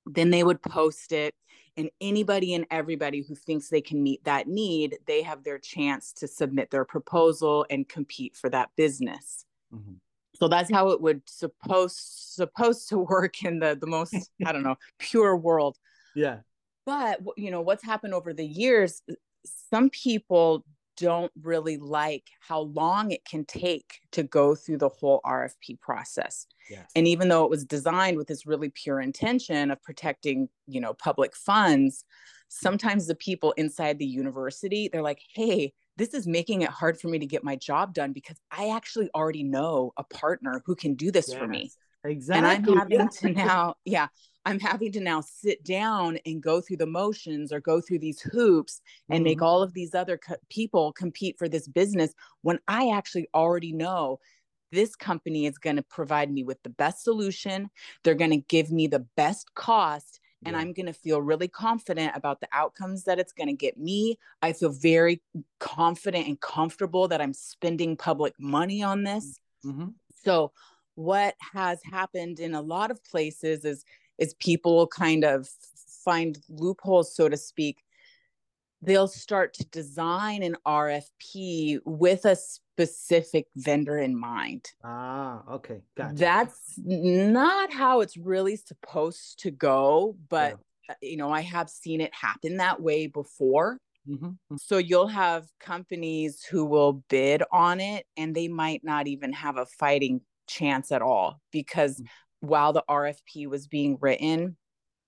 Then 0.05 0.29
they 0.29 0.43
would 0.43 0.61
post 0.61 1.11
it 1.11 1.33
and 1.77 1.89
anybody 2.01 2.53
and 2.53 2.65
everybody 2.71 3.21
who 3.21 3.35
thinks 3.35 3.69
they 3.69 3.81
can 3.81 4.01
meet 4.03 4.23
that 4.23 4.47
need 4.47 4.97
they 5.05 5.21
have 5.21 5.43
their 5.43 5.59
chance 5.59 6.13
to 6.13 6.27
submit 6.27 6.71
their 6.71 6.85
proposal 6.85 7.65
and 7.69 7.87
compete 7.87 8.35
for 8.35 8.49
that 8.49 8.69
business. 8.75 9.45
Mm-hmm. 9.73 9.93
so 10.33 10.47
that's 10.47 10.71
how 10.71 10.89
it 10.89 11.01
would 11.01 11.21
supposed 11.27 11.99
supposed 11.99 12.89
to 12.89 12.97
work 13.11 13.43
in 13.43 13.59
the 13.59 13.77
the 13.79 13.85
most 13.85 14.15
i 14.45 14.51
don't 14.51 14.63
know 14.63 14.77
pure 14.99 15.35
world. 15.35 15.77
Yeah. 16.15 16.39
But 16.85 17.21
you 17.37 17.51
know 17.51 17.61
what's 17.61 17.83
happened 17.83 18.15
over 18.15 18.33
the 18.33 18.45
years 18.45 19.03
some 19.45 19.89
people 19.89 20.65
don't 20.99 21.31
really 21.41 21.77
like 21.77 22.29
how 22.41 22.59
long 22.59 23.11
it 23.11 23.23
can 23.23 23.45
take 23.45 23.99
to 24.11 24.21
go 24.21 24.53
through 24.53 24.77
the 24.77 24.89
whole 24.89 25.21
RFP 25.25 25.79
process. 25.79 26.45
Yes. 26.69 26.91
And 26.95 27.07
even 27.07 27.29
though 27.29 27.45
it 27.45 27.49
was 27.49 27.65
designed 27.65 28.17
with 28.17 28.27
this 28.27 28.45
really 28.45 28.69
pure 28.69 28.99
intention 28.99 29.71
of 29.71 29.81
protecting, 29.81 30.49
you 30.67 30.81
know, 30.81 30.93
public 30.93 31.35
funds, 31.35 32.03
sometimes 32.49 33.07
the 33.07 33.15
people 33.15 33.53
inside 33.53 33.97
the 33.97 34.05
university, 34.05 34.89
they're 34.89 35.01
like, 35.01 35.21
"Hey, 35.33 35.73
this 35.95 36.13
is 36.13 36.27
making 36.27 36.63
it 36.63 36.69
hard 36.69 36.99
for 36.99 37.07
me 37.07 37.17
to 37.19 37.25
get 37.25 37.43
my 37.43 37.55
job 37.55 37.93
done 37.93 38.11
because 38.11 38.37
I 38.51 38.69
actually 38.69 39.09
already 39.15 39.43
know 39.43 39.93
a 39.95 40.03
partner 40.03 40.61
who 40.65 40.75
can 40.75 40.95
do 40.95 41.11
this 41.11 41.29
yes. 41.29 41.37
for 41.37 41.47
me." 41.47 41.71
Exactly. 42.03 42.47
And 42.47 42.79
I'm 42.79 42.89
having 42.89 43.09
to 43.09 43.29
now, 43.31 43.75
yeah, 43.85 44.07
I'm 44.45 44.59
having 44.59 44.91
to 44.93 45.01
now 45.01 45.21
sit 45.21 45.63
down 45.63 46.17
and 46.25 46.41
go 46.41 46.61
through 46.61 46.77
the 46.77 46.85
motions 46.85 47.51
or 47.51 47.59
go 47.59 47.81
through 47.81 47.99
these 47.99 48.21
hoops 48.21 48.81
and 49.09 49.17
mm-hmm. 49.17 49.23
make 49.25 49.41
all 49.41 49.61
of 49.61 49.73
these 49.73 49.93
other 49.93 50.17
co- 50.17 50.35
people 50.49 50.93
compete 50.93 51.37
for 51.37 51.49
this 51.49 51.67
business 51.67 52.13
when 52.41 52.59
I 52.67 52.91
actually 52.91 53.27
already 53.33 53.73
know 53.73 54.19
this 54.71 54.95
company 54.95 55.45
is 55.45 55.57
going 55.57 55.75
to 55.75 55.81
provide 55.81 56.31
me 56.31 56.43
with 56.43 56.61
the 56.63 56.69
best 56.69 57.03
solution. 57.03 57.69
They're 58.03 58.13
going 58.13 58.31
to 58.31 58.37
give 58.37 58.71
me 58.71 58.87
the 58.87 59.05
best 59.15 59.53
cost. 59.55 60.19
And 60.45 60.55
yeah. 60.55 60.61
I'm 60.61 60.71
going 60.71 60.85
to 60.85 60.93
feel 60.93 61.21
really 61.21 61.49
confident 61.49 62.13
about 62.15 62.39
the 62.39 62.47
outcomes 62.53 63.03
that 63.03 63.19
it's 63.19 63.33
going 63.33 63.49
to 63.49 63.55
get 63.55 63.77
me. 63.77 64.17
I 64.41 64.53
feel 64.53 64.69
very 64.71 65.21
confident 65.59 66.27
and 66.27 66.39
comfortable 66.39 67.09
that 67.09 67.19
I'm 67.19 67.33
spending 67.33 67.97
public 67.97 68.35
money 68.39 68.81
on 68.81 69.03
this. 69.03 69.39
Mm-hmm. 69.65 69.87
So, 70.23 70.53
what 70.99 71.33
has 71.53 71.79
happened 71.81 72.41
in 72.41 72.53
a 72.53 72.61
lot 72.61 72.91
of 72.91 73.01
places 73.05 73.63
is 73.63 73.85
is 74.17 74.33
people 74.33 74.85
kind 74.87 75.23
of 75.23 75.47
find 76.03 76.37
loopholes, 76.49 77.15
so 77.15 77.29
to 77.29 77.37
speak. 77.37 77.77
they'll 78.81 79.07
start 79.07 79.53
to 79.53 79.65
design 79.65 80.41
an 80.41 80.55
RFP 80.65 81.79
with 81.85 82.23
a 82.23 82.35
specific 82.35 83.47
vendor 83.55 83.97
in 83.97 84.17
mind. 84.17 84.65
Ah, 84.83 85.43
okay. 85.51 85.81
Gotcha. 85.97 86.15
That's 86.15 86.79
not 86.85 87.73
how 87.73 87.99
it's 88.01 88.15
really 88.15 88.55
supposed 88.55 89.39
to 89.39 89.51
go, 89.51 90.15
but 90.29 90.57
yeah. 90.87 90.95
you 91.01 91.17
know, 91.17 91.29
I 91.29 91.41
have 91.41 91.69
seen 91.69 91.99
it 91.99 92.13
happen 92.13 92.57
that 92.57 92.81
way 92.81 93.07
before. 93.07 93.79
Mm-hmm, 94.07 94.25
mm-hmm. 94.25 94.55
So 94.57 94.77
you'll 94.77 95.07
have 95.07 95.47
companies 95.59 96.43
who 96.43 96.63
will 96.65 97.03
bid 97.09 97.43
on 97.51 97.79
it 97.81 98.05
and 98.15 98.33
they 98.33 98.47
might 98.47 98.83
not 98.83 99.07
even 99.07 99.33
have 99.33 99.57
a 99.57 99.65
fighting 99.65 100.21
chance 100.49 100.91
at 100.91 101.01
all 101.01 101.39
because 101.51 101.95
mm-hmm. 101.95 102.47
while 102.47 102.73
the 102.73 102.83
RFP 102.89 103.47
was 103.47 103.67
being 103.67 103.97
written, 104.01 104.57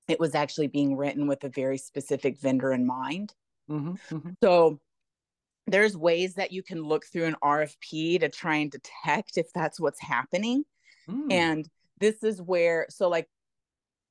it 0.08 0.20
was 0.20 0.36
actually 0.36 0.68
being 0.68 0.96
written 0.96 1.28
with 1.28 1.44
a 1.44 1.50
very 1.50 1.78
specific 1.78 2.40
vendor 2.40 2.72
in 2.72 2.86
mind. 2.86 3.34
Mm-hmm, 3.70 4.16
mm-hmm. 4.16 4.30
So 4.44 4.80
there's 5.68 5.96
ways 5.96 6.36
that 6.36 6.52
you 6.52 6.64
can 6.64 6.84
look 6.84 7.06
through 7.06 7.26
an 7.26 7.36
RFP 7.44 8.20
to 8.20 8.30
try 8.30 8.58
and 8.58 8.72
detect 8.72 9.38
if 9.38 9.48
that's 9.54 9.80
what's 9.80 10.02
happening. 10.02 10.64
Mm. 11.10 11.32
And 11.32 11.70
this 12.00 12.24
is 12.24 12.42
where, 12.42 12.88
so 12.90 13.08
like 13.10 13.28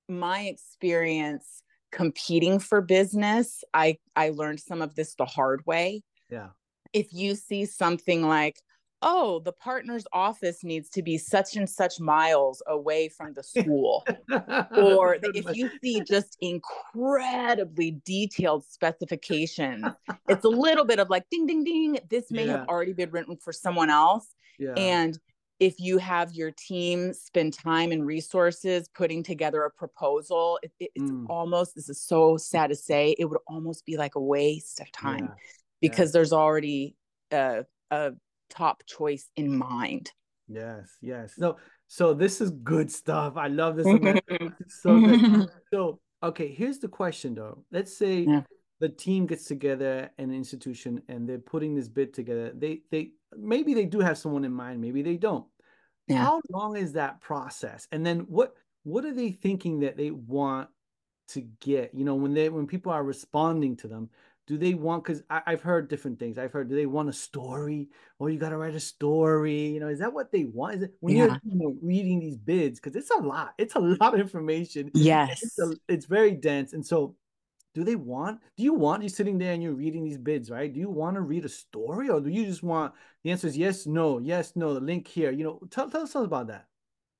my 0.09 0.43
experience 0.43 1.63
competing 1.93 2.59
for 2.59 2.81
business, 2.81 3.65
I 3.75 3.99
I 4.15 4.31
learned 4.31 4.61
some 4.61 4.81
of 4.81 4.95
this 4.95 5.15
the 5.17 5.25
hard 5.25 5.65
way. 5.67 6.03
Yeah. 6.31 6.49
If 6.93 7.13
you 7.13 7.35
see 7.35 7.67
something 7.67 8.27
like, 8.27 8.61
oh, 9.03 9.41
the 9.41 9.53
partner's 9.53 10.05
office 10.13 10.63
needs 10.63 10.91
to 10.91 11.03
be 11.03 11.17
such 11.17 11.57
and 11.57 11.69
such 11.69 12.01
miles 12.01 12.63
away 12.67 13.09
from 13.09 13.33
the 13.35 13.43
school. 13.43 14.05
or 14.77 15.17
if 15.23 15.57
you 15.57 15.71
see 15.83 16.03
just 16.03 16.37
incredibly 16.41 17.93
detailed 18.05 18.65
specifications, 18.65 19.87
it's 20.29 20.45
a 20.45 20.49
little 20.49 20.85
bit 20.85 20.99
of 20.99 21.09
like 21.09 21.25
ding, 21.31 21.47
ding, 21.47 21.65
ding. 21.65 21.99
This 22.09 22.31
may 22.31 22.47
yeah. 22.47 22.59
have 22.59 22.69
already 22.69 22.93
been 22.93 23.11
written 23.11 23.37
for 23.37 23.53
someone 23.53 23.91
else. 23.91 24.35
Yeah. 24.59 24.75
And 24.77 25.19
if 25.61 25.79
you 25.79 25.99
have 25.99 26.33
your 26.33 26.51
team 26.53 27.13
spend 27.13 27.53
time 27.53 27.93
and 27.93 28.07
resources 28.07 28.89
putting 28.89 29.23
together 29.23 29.63
a 29.63 29.71
proposal, 29.71 30.59
it, 30.63 30.73
it's 30.81 31.11
mm. 31.11 31.27
almost, 31.29 31.75
this 31.75 31.89
is 31.89 32.01
so 32.01 32.39
sad 32.39 32.69
to 32.69 32.75
say, 32.75 33.15
it 33.19 33.27
would 33.27 33.41
almost 33.47 33.85
be 33.85 33.97
like 33.97 34.15
a 34.15 34.21
waste 34.21 34.81
of 34.81 34.91
time 34.93 35.25
yeah. 35.25 35.35
because 35.83 36.13
there's 36.13 36.33
already 36.33 36.97
a, 37.31 37.65
a 37.91 38.13
top 38.51 38.83
choice 38.87 39.29
in 39.37 39.57
mind. 39.57 40.11
Yes, 40.49 40.97
yes. 41.01 41.35
So 41.39 41.57
so 41.87 42.13
this 42.13 42.41
is 42.41 42.51
good 42.51 42.91
stuff. 42.91 43.37
I 43.37 43.49
love 43.49 43.77
this. 43.77 43.87
so 44.69 45.01
good. 45.01 45.49
So 45.73 46.01
okay, 46.23 46.53
here's 46.53 46.79
the 46.79 46.89
question 46.89 47.35
though. 47.35 47.65
Let's 47.71 47.97
say 47.97 48.21
yeah. 48.21 48.43
the 48.81 48.89
team 48.89 49.27
gets 49.27 49.45
together 49.45 50.11
an 50.19 50.33
institution 50.33 51.03
and 51.09 51.29
they're 51.29 51.39
putting 51.39 51.75
this 51.75 51.89
bid 51.89 52.13
together. 52.13 52.53
They 52.55 52.83
they 52.91 53.13
maybe 53.37 53.75
they 53.75 53.87
do 53.87 54.01
have 54.01 54.19
someone 54.19 54.45
in 54.45 54.53
mind, 54.53 54.81
maybe 54.81 55.03
they 55.03 55.17
don't. 55.17 55.47
Yeah. 56.09 56.25
How 56.25 56.41
long 56.51 56.77
is 56.77 56.95
that 56.95 57.21
process? 57.21 57.87
And 57.93 58.05
then 58.05 58.21
what 58.21 58.55
what 58.83 59.05
are 59.05 59.15
they 59.15 59.31
thinking 59.31 59.81
that 59.81 59.97
they 59.97 60.11
want 60.11 60.69
to 61.29 61.43
get? 61.61 61.95
You 61.95 62.05
know, 62.05 62.17
when 62.17 62.35
they 62.35 62.49
when 62.49 62.67
people 62.67 62.91
are 62.91 63.05
responding 63.05 63.77
to 63.77 63.89
them, 63.89 64.11
do 64.51 64.59
they 64.59 64.75
want 64.75 65.05
because 65.05 65.23
i've 65.31 65.63
heard 65.63 65.89
different 65.89 66.19
things. 66.19 66.37
I've 66.37 66.51
heard 66.51 66.69
do 66.69 66.75
they 66.75 66.87
want 66.87 67.09
a 67.09 67.13
story? 67.13 67.89
Or 68.19 68.31
you 68.31 68.37
got 68.37 68.49
to 68.49 68.57
write 68.57 68.75
a 68.75 68.81
story. 68.81 69.69
You 69.69 69.79
know 69.79 69.87
is 69.87 70.01
that 70.01 70.13
what 70.13 70.33
they 70.33 70.43
want? 70.43 70.75
Is 70.75 70.83
it 70.83 70.95
when 70.99 71.15
yeah. 71.15 71.25
you're 71.27 71.41
you 71.45 71.59
know, 71.61 71.77
reading 71.81 72.19
these 72.19 72.37
bids 72.37 72.81
because 72.81 72.97
it's 72.97 73.13
a 73.13 73.23
lot. 73.23 73.55
It's 73.59 73.77
a 73.77 73.79
lot 74.01 74.13
of 74.13 74.19
information. 74.19 74.91
Yes 74.93 75.41
it's, 75.41 75.59
a, 75.61 75.73
it's 75.89 76.07
very 76.07 76.33
dense. 76.33 76.73
And 76.73 76.85
so 76.85 77.15
do 77.77 77.85
they 77.85 77.95
want 77.95 78.41
do 78.57 78.65
you 78.65 78.75
want 78.75 79.05
you 79.05 79.09
sitting 79.09 79.39
there 79.39 79.53
and 79.53 79.63
you're 79.63 79.73
reading 79.73 80.03
these 80.03 80.19
bids 80.19 80.51
right? 80.51 80.73
Do 80.75 80.81
you 80.81 80.91
want 80.91 81.15
to 81.15 81.21
read 81.21 81.45
a 81.45 81.49
story 81.49 82.09
or 82.09 82.21
do 82.21 82.29
you 82.29 82.45
just 82.45 82.65
want 82.65 82.93
the 83.23 83.31
answer 83.31 83.47
is 83.47 83.57
yes 83.57 83.87
no 83.87 84.19
yes 84.19 84.57
no 84.57 84.75
the 84.75 84.81
link 84.81 85.07
here 85.07 85.31
you 85.31 85.45
know 85.45 85.61
tell, 85.71 85.89
tell 85.89 86.03
us 86.03 86.17
about 86.17 86.49
that. 86.49 86.67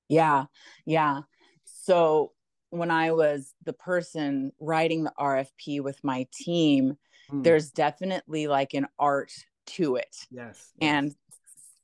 Yeah. 0.09 0.47
Yeah. 0.85 1.21
So 1.63 2.33
when 2.71 2.89
i 2.89 3.11
was 3.11 3.53
the 3.65 3.73
person 3.73 4.51
writing 4.59 5.03
the 5.03 5.13
rfp 5.19 5.81
with 5.81 5.99
my 6.03 6.25
team 6.33 6.97
mm. 7.31 7.43
there's 7.43 7.71
definitely 7.71 8.47
like 8.47 8.73
an 8.73 8.87
art 8.99 9.31
to 9.67 9.95
it. 9.95 10.15
Yes. 10.29 10.71
And 10.81 11.07
yes. 11.07 11.15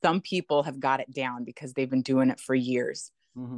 some 0.03 0.21
people 0.21 0.63
have 0.63 0.79
got 0.79 0.99
it 0.99 1.13
down 1.13 1.43
because 1.43 1.73
they've 1.73 1.89
been 1.89 2.01
doing 2.01 2.29
it 2.29 2.39
for 2.39 2.55
years. 2.55 3.11
Mm-hmm. 3.37 3.57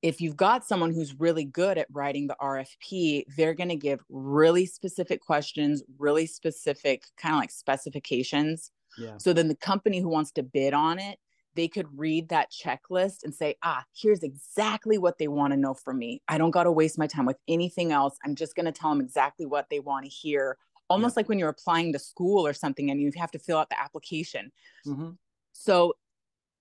If 0.00 0.20
you've 0.20 0.36
got 0.36 0.64
someone 0.64 0.92
who's 0.92 1.18
really 1.18 1.44
good 1.44 1.76
at 1.76 1.88
writing 1.92 2.28
the 2.28 2.36
RFP, 2.40 3.24
they're 3.36 3.54
going 3.54 3.70
to 3.70 3.76
give 3.76 4.00
really 4.08 4.64
specific 4.64 5.20
questions, 5.20 5.82
really 5.98 6.26
specific 6.26 7.04
kind 7.16 7.34
of 7.34 7.40
like 7.40 7.50
specifications. 7.50 8.70
Yeah. 8.96 9.16
So 9.18 9.32
then 9.32 9.48
the 9.48 9.56
company 9.56 10.00
who 10.00 10.08
wants 10.08 10.30
to 10.32 10.42
bid 10.42 10.72
on 10.72 10.98
it 11.00 11.18
they 11.58 11.66
could 11.66 11.88
read 11.98 12.28
that 12.28 12.52
checklist 12.52 13.24
and 13.24 13.34
say, 13.34 13.56
ah, 13.64 13.84
here's 13.92 14.22
exactly 14.22 14.96
what 14.96 15.18
they 15.18 15.26
want 15.26 15.52
to 15.52 15.56
know 15.56 15.74
from 15.74 15.98
me. 15.98 16.22
I 16.28 16.38
don't 16.38 16.52
got 16.52 16.64
to 16.64 16.70
waste 16.70 16.98
my 16.98 17.08
time 17.08 17.26
with 17.26 17.38
anything 17.48 17.90
else. 17.90 18.16
I'm 18.24 18.36
just 18.36 18.54
going 18.54 18.66
to 18.66 18.72
tell 18.72 18.90
them 18.90 19.00
exactly 19.00 19.44
what 19.44 19.66
they 19.68 19.80
want 19.80 20.04
to 20.04 20.08
hear 20.08 20.56
almost 20.88 21.14
yeah. 21.14 21.20
like 21.20 21.28
when 21.28 21.38
you're 21.38 21.48
applying 21.48 21.92
to 21.92 21.98
school 21.98 22.46
or 22.46 22.52
something 22.52 22.90
and 22.90 23.00
you 23.00 23.10
have 23.16 23.30
to 23.32 23.38
fill 23.38 23.58
out 23.58 23.68
the 23.68 23.80
application. 23.80 24.50
Mm-hmm. 24.86 25.10
So 25.52 25.94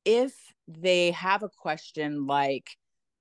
if 0.06 0.34
they 0.68 1.12
have 1.12 1.44
a 1.44 1.50
question 1.50 2.28
like 2.28 2.78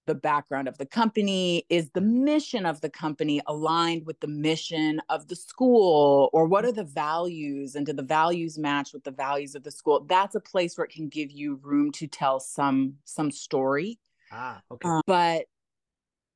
the 0.07 0.15
background 0.15 0.69
of 0.69 0.79
the 0.79 0.87
company, 0.87 1.65
is 1.69 1.91
the 1.91 2.01
mission 2.01 2.65
of 2.65 2.81
the 2.81 2.89
company 2.89 3.41
aligned 3.47 4.07
with 4.07 4.21
the 4.21 4.29
mission 4.29 5.01
of 5.09 5.27
the 5.29 5.37
school, 5.37 6.31
or 6.33 6.47
what 6.47 6.65
are 6.65 6.73
the 6.73 6.85
values, 6.85 7.75
and 7.75 7.85
do 7.87 7.93
the 7.93 8.03
values 8.03 8.57
match 8.57 8.93
with 8.93 9.05
the 9.05 9.11
values 9.11 9.55
of 9.55 9.65
the 9.65 9.71
school? 9.71 10.07
That's 10.09 10.35
a 10.35 10.41
place 10.41 10.79
where 10.79 10.85
it 10.85 10.93
can 10.93 11.09
give 11.09 11.31
you 11.33 11.57
room 11.63 11.91
to 11.93 12.07
tell 12.07 12.41
some 12.41 12.95
some 13.05 13.31
story. 13.31 13.99
Ah, 14.33 14.63
okay. 14.71 14.89
Uh, 14.89 15.01
but 15.07 15.47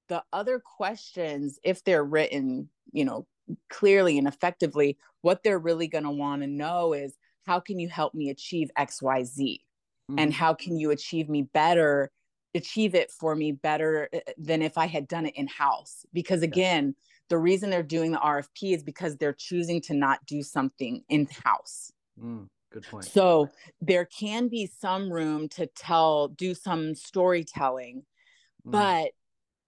the 0.08 0.24
other 0.32 0.58
questions, 0.58 1.58
if 1.62 1.84
they're 1.84 2.04
written, 2.04 2.68
you 2.92 3.04
know, 3.04 3.26
clearly 3.68 4.18
and 4.18 4.26
effectively, 4.26 4.98
what 5.22 5.42
they're 5.42 5.58
really 5.58 5.88
going 5.88 6.04
to 6.04 6.10
want 6.10 6.42
to 6.42 6.48
know 6.48 6.92
is 6.92 7.16
how 7.46 7.60
can 7.60 7.78
you 7.78 7.88
help 7.88 8.14
me 8.14 8.30
achieve 8.30 8.70
XYZ? 8.78 9.60
Mm-hmm. 10.10 10.18
And 10.18 10.32
how 10.32 10.54
can 10.54 10.78
you 10.78 10.90
achieve 10.90 11.28
me 11.28 11.42
better, 11.42 12.10
achieve 12.54 12.94
it 12.94 13.10
for 13.10 13.34
me 13.34 13.52
better 13.52 14.08
uh, 14.12 14.16
uh, 14.16 14.32
than 14.38 14.62
if 14.62 14.76
I 14.78 14.86
had 14.86 15.08
done 15.08 15.26
it 15.26 15.34
in 15.36 15.46
house? 15.46 16.04
Because 16.12 16.42
again, 16.42 16.94
the 17.28 17.38
reason 17.38 17.70
they're 17.70 17.82
doing 17.82 18.12
the 18.12 18.18
RFP 18.18 18.74
is 18.74 18.82
because 18.82 19.16
they're 19.16 19.32
choosing 19.32 19.80
to 19.82 19.94
not 19.94 20.24
do 20.26 20.42
something 20.42 21.02
in 21.08 21.28
house. 21.44 21.92
Mm, 22.22 22.48
good 22.72 22.84
point. 22.84 23.04
So 23.04 23.48
there 23.80 24.04
can 24.04 24.48
be 24.48 24.66
some 24.66 25.12
room 25.12 25.48
to 25.50 25.66
tell, 25.66 26.28
do 26.28 26.54
some 26.54 26.94
storytelling, 26.94 28.02
mm. 28.66 28.70
but 28.70 29.12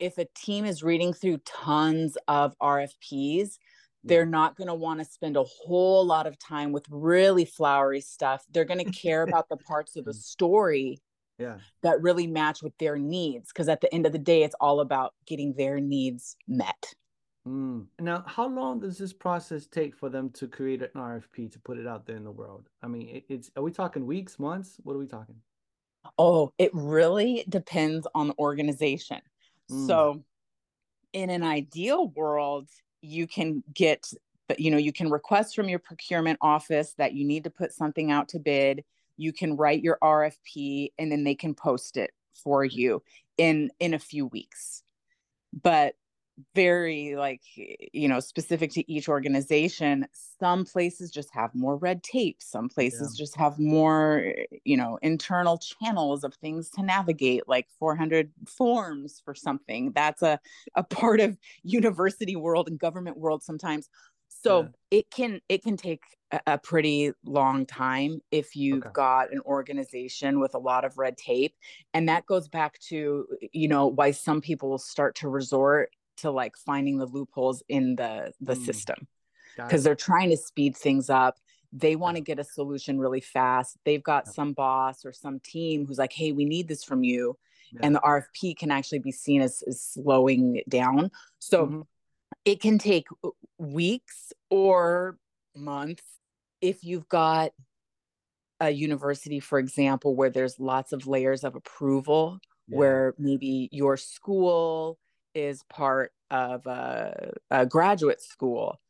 if 0.00 0.18
a 0.18 0.26
team 0.34 0.64
is 0.64 0.82
reading 0.82 1.12
through 1.12 1.38
tons 1.38 2.18
of 2.26 2.58
RFPs, 2.58 3.58
they're 4.04 4.26
not 4.26 4.56
going 4.56 4.68
to 4.68 4.74
want 4.74 5.00
to 5.00 5.04
spend 5.04 5.36
a 5.36 5.44
whole 5.44 6.04
lot 6.04 6.26
of 6.26 6.38
time 6.38 6.72
with 6.72 6.84
really 6.90 7.44
flowery 7.44 8.00
stuff. 8.00 8.44
They're 8.50 8.64
going 8.64 8.84
to 8.84 8.90
care 8.90 9.22
about 9.22 9.48
the 9.48 9.56
parts 9.56 9.96
of 9.96 10.04
the 10.04 10.14
story 10.14 11.00
yeah. 11.38 11.58
that 11.82 12.02
really 12.02 12.26
match 12.26 12.62
with 12.62 12.76
their 12.78 12.98
needs. 12.98 13.48
Because 13.52 13.68
at 13.68 13.80
the 13.80 13.92
end 13.94 14.06
of 14.06 14.12
the 14.12 14.18
day, 14.18 14.42
it's 14.42 14.56
all 14.60 14.80
about 14.80 15.14
getting 15.26 15.54
their 15.56 15.80
needs 15.80 16.36
met. 16.48 16.94
Mm. 17.46 17.86
Now, 18.00 18.24
how 18.26 18.48
long 18.48 18.80
does 18.80 18.98
this 18.98 19.12
process 19.12 19.66
take 19.66 19.96
for 19.96 20.08
them 20.08 20.30
to 20.30 20.46
create 20.46 20.82
an 20.82 20.90
RFP 20.94 21.50
to 21.52 21.58
put 21.58 21.78
it 21.78 21.86
out 21.86 22.06
there 22.06 22.16
in 22.16 22.24
the 22.24 22.30
world? 22.30 22.68
I 22.82 22.88
mean, 22.88 23.08
it, 23.08 23.24
it's 23.28 23.50
are 23.56 23.62
we 23.62 23.72
talking 23.72 24.06
weeks, 24.06 24.38
months? 24.38 24.76
What 24.82 24.94
are 24.94 24.98
we 24.98 25.06
talking? 25.06 25.36
Oh, 26.18 26.52
it 26.58 26.70
really 26.72 27.44
depends 27.48 28.06
on 28.14 28.28
the 28.28 28.34
organization. 28.38 29.20
Mm. 29.70 29.86
So, 29.86 30.24
in 31.12 31.30
an 31.30 31.42
ideal 31.42 32.08
world, 32.08 32.68
you 33.02 33.26
can 33.26 33.62
get, 33.74 34.12
you 34.56 34.70
know, 34.70 34.78
you 34.78 34.92
can 34.92 35.10
request 35.10 35.54
from 35.54 35.68
your 35.68 35.78
procurement 35.78 36.38
office 36.40 36.94
that 36.98 37.12
you 37.12 37.24
need 37.24 37.44
to 37.44 37.50
put 37.50 37.72
something 37.72 38.10
out 38.10 38.28
to 38.28 38.38
bid. 38.38 38.84
You 39.16 39.32
can 39.32 39.56
write 39.56 39.82
your 39.82 39.98
RFP 40.02 40.92
and 40.98 41.12
then 41.12 41.24
they 41.24 41.34
can 41.34 41.54
post 41.54 41.96
it 41.96 42.12
for 42.42 42.64
you 42.64 43.02
in 43.36 43.70
in 43.78 43.94
a 43.94 43.98
few 43.98 44.26
weeks. 44.26 44.82
But 45.52 45.94
very 46.54 47.14
like 47.14 47.42
you 47.54 48.08
know 48.08 48.18
specific 48.18 48.70
to 48.72 48.90
each 48.90 49.08
organization 49.08 50.06
some 50.40 50.64
places 50.64 51.10
just 51.10 51.28
have 51.32 51.54
more 51.54 51.76
red 51.76 52.02
tape 52.02 52.38
some 52.40 52.68
places 52.68 53.14
yeah. 53.14 53.22
just 53.22 53.36
have 53.36 53.58
more 53.58 54.34
you 54.64 54.76
know 54.76 54.98
internal 55.02 55.58
channels 55.58 56.24
of 56.24 56.34
things 56.36 56.70
to 56.70 56.82
navigate 56.82 57.42
like 57.46 57.66
400 57.78 58.30
forms 58.46 59.20
for 59.24 59.34
something 59.34 59.92
that's 59.94 60.22
a 60.22 60.38
a 60.74 60.82
part 60.82 61.20
of 61.20 61.36
university 61.64 62.34
world 62.34 62.68
and 62.68 62.78
government 62.78 63.18
world 63.18 63.42
sometimes 63.42 63.88
so 64.28 64.62
yeah. 64.62 64.98
it 64.98 65.10
can 65.10 65.40
it 65.48 65.62
can 65.62 65.76
take 65.76 66.02
a, 66.32 66.40
a 66.46 66.58
pretty 66.58 67.12
long 67.24 67.66
time 67.66 68.20
if 68.30 68.56
you've 68.56 68.82
okay. 68.84 68.92
got 68.94 69.32
an 69.32 69.40
organization 69.44 70.40
with 70.40 70.54
a 70.54 70.58
lot 70.58 70.84
of 70.84 70.96
red 70.96 71.16
tape 71.18 71.54
and 71.92 72.08
that 72.08 72.24
goes 72.24 72.48
back 72.48 72.78
to 72.80 73.26
you 73.52 73.68
know 73.68 73.86
why 73.86 74.10
some 74.10 74.40
people 74.40 74.70
will 74.70 74.78
start 74.78 75.14
to 75.16 75.28
resort 75.28 75.90
to 76.22 76.30
like 76.30 76.56
finding 76.56 76.98
the 76.98 77.06
loopholes 77.06 77.62
in 77.68 77.96
the 77.96 78.32
the 78.40 78.54
mm. 78.54 78.64
system 78.64 79.06
because 79.56 79.84
they're 79.84 79.94
trying 79.94 80.30
to 80.30 80.36
speed 80.36 80.76
things 80.76 81.10
up. 81.10 81.36
They 81.72 81.96
want 81.96 82.16
to 82.16 82.22
get 82.22 82.38
a 82.38 82.44
solution 82.44 82.98
really 82.98 83.20
fast. 83.20 83.76
They've 83.84 84.02
got 84.02 84.24
Yeah. 84.26 84.32
some 84.32 84.52
boss 84.54 85.04
or 85.04 85.12
some 85.12 85.40
team 85.40 85.86
who's 85.86 85.98
like, 85.98 86.12
hey, 86.12 86.32
we 86.32 86.44
need 86.44 86.68
this 86.68 86.84
from 86.84 87.04
you. 87.04 87.36
Yeah. 87.72 87.80
And 87.82 87.94
the 87.94 88.00
RFP 88.00 88.56
can 88.58 88.70
actually 88.70 88.98
be 89.00 89.12
seen 89.12 89.42
as, 89.42 89.62
as 89.66 89.80
slowing 89.80 90.56
it 90.56 90.68
down. 90.68 91.10
So 91.38 91.66
Mhm. 91.66 91.86
it 92.44 92.60
can 92.60 92.78
take 92.78 93.06
weeks 93.58 94.32
or 94.50 95.18
months 95.54 96.04
if 96.60 96.84
you've 96.84 97.08
got 97.08 97.52
a 98.60 98.70
university, 98.70 99.40
for 99.40 99.58
example, 99.58 100.14
where 100.14 100.30
there's 100.30 100.60
lots 100.60 100.92
of 100.92 101.06
layers 101.06 101.44
of 101.44 101.54
approval, 101.56 102.38
Yeah. 102.68 102.78
where 102.78 103.14
maybe 103.18 103.68
your 103.72 103.96
school 103.96 104.98
is 105.34 105.62
part 105.64 106.12
of 106.30 106.66
a, 106.66 107.32
a 107.50 107.66
graduate 107.66 108.20
school. 108.22 108.80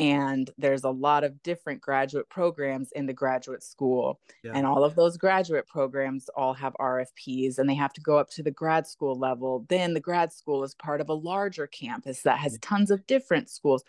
And 0.00 0.50
there's 0.58 0.82
a 0.82 0.90
lot 0.90 1.22
of 1.22 1.40
different 1.44 1.80
graduate 1.80 2.28
programs 2.28 2.90
in 2.92 3.06
the 3.06 3.12
graduate 3.12 3.62
school. 3.62 4.18
Yeah. 4.42 4.52
and 4.54 4.66
all 4.66 4.82
of 4.82 4.96
those 4.96 5.16
graduate 5.16 5.68
programs 5.68 6.28
all 6.34 6.52
have 6.54 6.74
RFPs 6.80 7.58
and 7.58 7.70
they 7.70 7.74
have 7.76 7.92
to 7.92 8.00
go 8.00 8.18
up 8.18 8.28
to 8.30 8.42
the 8.42 8.50
grad 8.50 8.88
school 8.88 9.16
level. 9.16 9.64
Then 9.68 9.94
the 9.94 10.00
grad 10.00 10.32
school 10.32 10.64
is 10.64 10.74
part 10.74 11.00
of 11.00 11.08
a 11.08 11.14
larger 11.14 11.68
campus 11.68 12.22
that 12.22 12.38
has 12.38 12.58
tons 12.60 12.90
of 12.90 13.06
different 13.06 13.48
schools. 13.48 13.84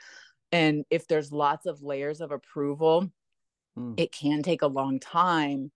And 0.52 0.86
if 0.92 1.08
there's 1.08 1.32
lots 1.32 1.66
of 1.66 1.82
layers 1.82 2.22
of 2.22 2.32
approval 2.32 3.10
Mm. 3.78 4.00
it 4.00 4.12
can 4.12 4.42
take 4.42 4.62
a 4.62 4.68
long 4.68 5.00
time 5.00 5.70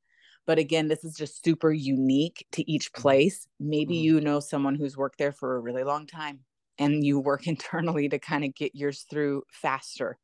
but 0.49 0.57
again 0.57 0.87
this 0.87 1.03
is 1.03 1.13
just 1.15 1.45
super 1.45 1.71
unique 1.71 2.47
to 2.51 2.61
each 2.71 2.91
Mm-hmm. 2.91 3.01
place 3.03 3.47
maybe 3.59 3.95
Mhm. 3.95 4.01
you 4.07 4.21
know 4.21 4.39
someone 4.39 4.73
who's 4.73 4.97
worked 4.97 5.19
there 5.19 5.31
for 5.31 5.55
a 5.55 5.59
really 5.59 5.83
long 5.83 6.07
time 6.07 6.39
and 6.79 7.05
you 7.05 7.19
work 7.19 7.45
internally 7.53 8.09
to 8.09 8.17
kind 8.17 8.43
of 8.43 8.55
get 8.55 8.73
yours 8.73 9.05
through 9.09 9.43
faster 9.51 10.17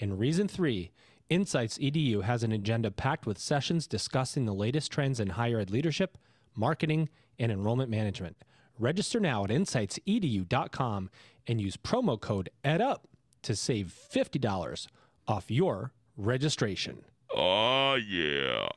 And 0.01 0.19
reason 0.19 0.47
three, 0.47 0.93
Insights 1.31 1.77
EDU 1.77 2.23
has 2.23 2.43
an 2.43 2.53
agenda 2.53 2.91
packed 2.91 3.27
with 3.27 3.39
sessions 3.39 3.87
discussing 3.87 4.47
the 4.47 4.55
latest 4.55 4.91
trends 4.91 5.21
in 5.21 5.29
higher 5.29 5.59
ed 5.59 5.71
leadership, 5.71 6.17
marketing, 6.57 7.11
and 7.39 7.53
enrollment 7.53 7.91
management. 7.91 8.35
Register 8.79 9.21
now 9.21 9.45
at 9.45 9.51
insightsedu.com 9.51 11.11
and 11.47 11.61
use 11.61 11.77
promo 11.77 12.19
code 12.19 12.49
EDUP 12.65 13.01
to 13.43 13.55
save 13.55 13.95
$50 14.11 14.87
off 15.27 15.51
your 15.51 15.93
registration. 16.17 17.05
Oh, 17.37 17.97
yeah. 17.97 18.69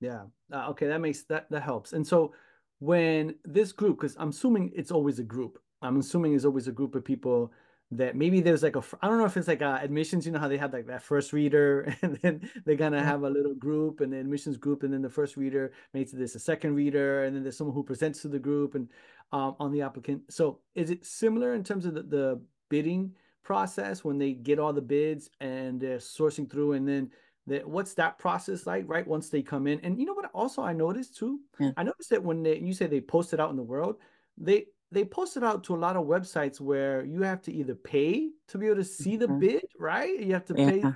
Yeah. 0.00 0.24
Uh, 0.52 0.68
okay, 0.70 0.86
that 0.88 1.00
makes 1.00 1.22
that 1.24 1.50
that 1.50 1.62
helps. 1.62 1.94
And 1.94 2.06
so 2.06 2.34
when 2.80 3.36
this 3.44 3.72
group, 3.72 4.00
because 4.00 4.16
I'm 4.18 4.28
assuming 4.28 4.70
it's 4.74 4.90
always 4.90 5.18
a 5.18 5.24
group. 5.24 5.58
I'm 5.80 5.98
assuming 5.98 6.34
it's 6.34 6.44
always 6.44 6.68
a 6.68 6.72
group 6.72 6.94
of 6.94 7.04
people 7.04 7.52
that 7.98 8.16
maybe 8.16 8.40
there's 8.40 8.62
like 8.62 8.76
a 8.76 8.82
I 9.02 9.08
don't 9.08 9.18
know 9.18 9.24
if 9.24 9.36
it's 9.36 9.48
like 9.48 9.62
uh, 9.62 9.78
admissions. 9.80 10.26
You 10.26 10.32
know 10.32 10.38
how 10.38 10.48
they 10.48 10.58
have 10.58 10.72
like 10.72 10.86
that 10.86 11.02
first 11.02 11.32
reader, 11.32 11.94
and 12.02 12.16
then 12.22 12.50
they're 12.64 12.76
gonna 12.76 13.02
have 13.02 13.22
a 13.22 13.30
little 13.30 13.54
group, 13.54 14.00
and 14.00 14.12
the 14.12 14.18
admissions 14.18 14.56
group, 14.56 14.82
and 14.82 14.92
then 14.92 15.02
the 15.02 15.10
first 15.10 15.36
reader 15.36 15.72
makes 15.92 16.12
this 16.12 16.34
a 16.34 16.38
second 16.40 16.74
reader, 16.74 17.24
and 17.24 17.34
then 17.34 17.42
there's 17.42 17.56
someone 17.56 17.74
who 17.74 17.82
presents 17.82 18.22
to 18.22 18.28
the 18.28 18.38
group 18.38 18.74
and 18.74 18.88
um, 19.32 19.56
on 19.58 19.72
the 19.72 19.82
applicant. 19.82 20.22
So 20.30 20.60
is 20.74 20.90
it 20.90 21.04
similar 21.04 21.54
in 21.54 21.64
terms 21.64 21.86
of 21.86 21.94
the, 21.94 22.02
the 22.02 22.40
bidding 22.68 23.12
process 23.42 24.04
when 24.04 24.18
they 24.18 24.32
get 24.32 24.58
all 24.58 24.72
the 24.72 24.80
bids 24.80 25.30
and 25.40 25.80
they're 25.80 25.98
sourcing 25.98 26.50
through, 26.50 26.72
and 26.72 26.88
then 26.88 27.10
that 27.46 27.68
what's 27.68 27.94
that 27.94 28.18
process 28.18 28.66
like 28.66 28.84
right 28.88 29.06
once 29.06 29.28
they 29.28 29.42
come 29.42 29.66
in 29.66 29.78
and 29.80 29.98
you 29.98 30.06
know 30.06 30.14
what 30.14 30.30
also 30.32 30.62
i 30.62 30.72
noticed 30.72 31.14
too 31.16 31.40
Yeah. 31.60 31.72
i 31.76 31.82
noticed 31.82 32.08
that 32.10 32.22
when 32.22 32.42
they 32.42 32.58
you 32.58 32.72
say 32.72 32.86
they 32.86 33.02
post 33.02 33.34
it 33.34 33.40
out 33.40 33.50
in 33.50 33.56
the 33.56 33.62
world 33.62 33.96
they 34.38 34.66
they 34.94 35.04
post 35.04 35.36
it 35.36 35.42
out 35.44 35.64
to 35.64 35.74
a 35.74 35.80
lot 35.86 35.96
of 35.96 36.04
websites 36.06 36.60
where 36.60 37.04
you 37.04 37.22
have 37.22 37.42
to 37.42 37.52
either 37.52 37.74
pay 37.74 38.30
to 38.48 38.58
be 38.58 38.66
able 38.66 38.76
to 38.76 38.84
see 38.84 39.16
the 39.16 39.26
Mhm. 39.28 39.40
bid 39.40 39.64
right? 39.78 40.18
You 40.20 40.32
have 40.32 40.44
to 40.46 40.54
pay 40.54 40.80
uh, 40.82 40.92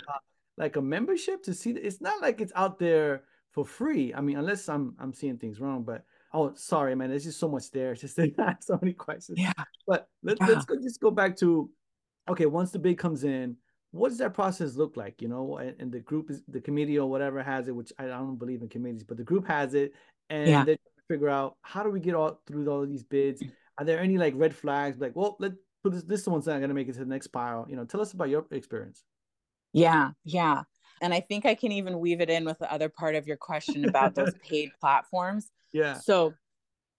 like 0.56 0.76
a 0.76 0.82
membership 0.82 1.42
to 1.44 1.52
see 1.54 1.72
the, 1.72 1.84
it's 1.86 2.00
not 2.00 2.22
like 2.22 2.40
it's 2.40 2.52
out 2.54 2.78
there 2.78 3.24
for 3.50 3.64
free. 3.64 4.14
I 4.14 4.20
mean 4.20 4.38
unless 4.38 4.68
i'm 4.68 4.94
i'm 4.98 5.12
seeing 5.12 5.36
things 5.38 5.60
wrong 5.60 5.82
but 5.82 6.04
oh 6.32 6.52
sorry 6.54 6.94
man 6.94 7.08
there's 7.10 7.24
just 7.24 7.40
so 7.40 7.48
much 7.48 7.70
there 7.70 7.92
it's 7.92 8.00
just 8.06 8.18
ask 8.38 8.62
so 8.62 8.78
many 8.80 8.92
questions. 8.94 9.38
Yeah. 9.38 9.52
But 9.86 10.08
let, 10.22 10.38
Yeah. 10.40 10.46
let's 10.48 10.64
go, 10.64 10.76
just 10.76 11.00
go 11.00 11.10
back 11.10 11.36
to 11.38 11.70
okay 12.28 12.46
once 12.46 12.70
the 12.70 12.78
bid 12.78 12.98
comes 12.98 13.24
in 13.24 13.56
what 13.90 14.10
does 14.10 14.18
that 14.18 14.34
process 14.34 14.76
look 14.76 14.96
like 14.98 15.20
you 15.22 15.28
know? 15.28 15.56
And, 15.56 15.74
and 15.80 15.90
the 15.90 16.00
group 16.00 16.30
is 16.30 16.42
the 16.46 16.60
committee 16.60 16.98
or 16.98 17.08
whatever 17.10 17.42
has 17.42 17.68
it 17.68 17.74
which 17.74 17.92
i 17.98 18.04
don't 18.06 18.36
believe 18.38 18.62
in 18.62 18.68
committees 18.68 19.02
but 19.02 19.16
the 19.16 19.24
group 19.24 19.46
has 19.46 19.74
it 19.74 19.92
and 20.30 20.48
Yeah. 20.48 20.64
they 20.64 20.76
figure 21.08 21.30
out 21.30 21.56
how 21.62 21.82
do 21.82 21.88
we 21.90 22.00
get 22.00 22.14
all 22.14 22.38
through 22.46 22.68
all 22.70 22.82
of 22.82 22.88
these 22.90 23.02
bids 23.02 23.42
are 23.78 23.84
there 23.84 24.00
any 24.00 24.18
like 24.18 24.34
red 24.36 24.54
flags 24.54 24.98
like 24.98 25.14
well 25.14 25.36
let 25.38 25.52
put 25.82 25.92
this 25.92 26.02
this 26.02 26.26
one's 26.26 26.46
not 26.46 26.58
going 26.58 26.68
to 26.68 26.74
make 26.74 26.88
it 26.88 26.92
to 26.94 26.98
the 27.00 27.04
next 27.06 27.28
pile 27.28 27.66
you 27.68 27.76
know 27.76 27.84
tell 27.84 28.00
us 28.00 28.12
about 28.12 28.28
your 28.28 28.44
experience 28.50 29.04
Yeah, 29.72 30.10
yeah. 30.24 30.62
And 31.00 31.14
I 31.14 31.20
think 31.20 31.46
I 31.46 31.54
can 31.54 31.70
even 31.72 32.00
weave 32.00 32.20
it 32.20 32.30
in 32.30 32.44
with 32.44 32.58
the 32.58 32.72
other 32.72 32.88
part 32.88 33.14
of 33.14 33.26
your 33.26 33.36
question 33.36 33.84
about 33.84 34.14
those 34.14 34.34
paid 34.48 34.70
platforms. 34.80 35.50
yeah 35.72 35.94
So 35.98 36.34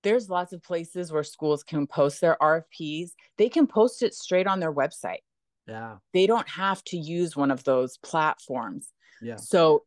there's 0.03 0.29
lots 0.29 0.53
of 0.53 0.63
places 0.63 1.11
where 1.11 1.23
schools 1.23 1.63
can 1.63 1.85
post 1.87 2.21
their 2.21 2.37
RFPs. 2.41 3.09
They 3.37 3.49
can 3.49 3.67
post 3.67 4.01
it 4.01 4.13
straight 4.13 4.47
on 4.47 4.59
their 4.61 4.73
website. 4.73 5.23
yeah 5.67 5.97
They 6.13 6.27
don't 6.27 6.47
have 6.47 6.81
to 6.85 6.97
use 6.97 7.35
one 7.35 7.51
of 7.51 7.63
those 7.65 7.97
platforms. 7.97 8.93
yeah 9.21 9.35
So 9.35 9.83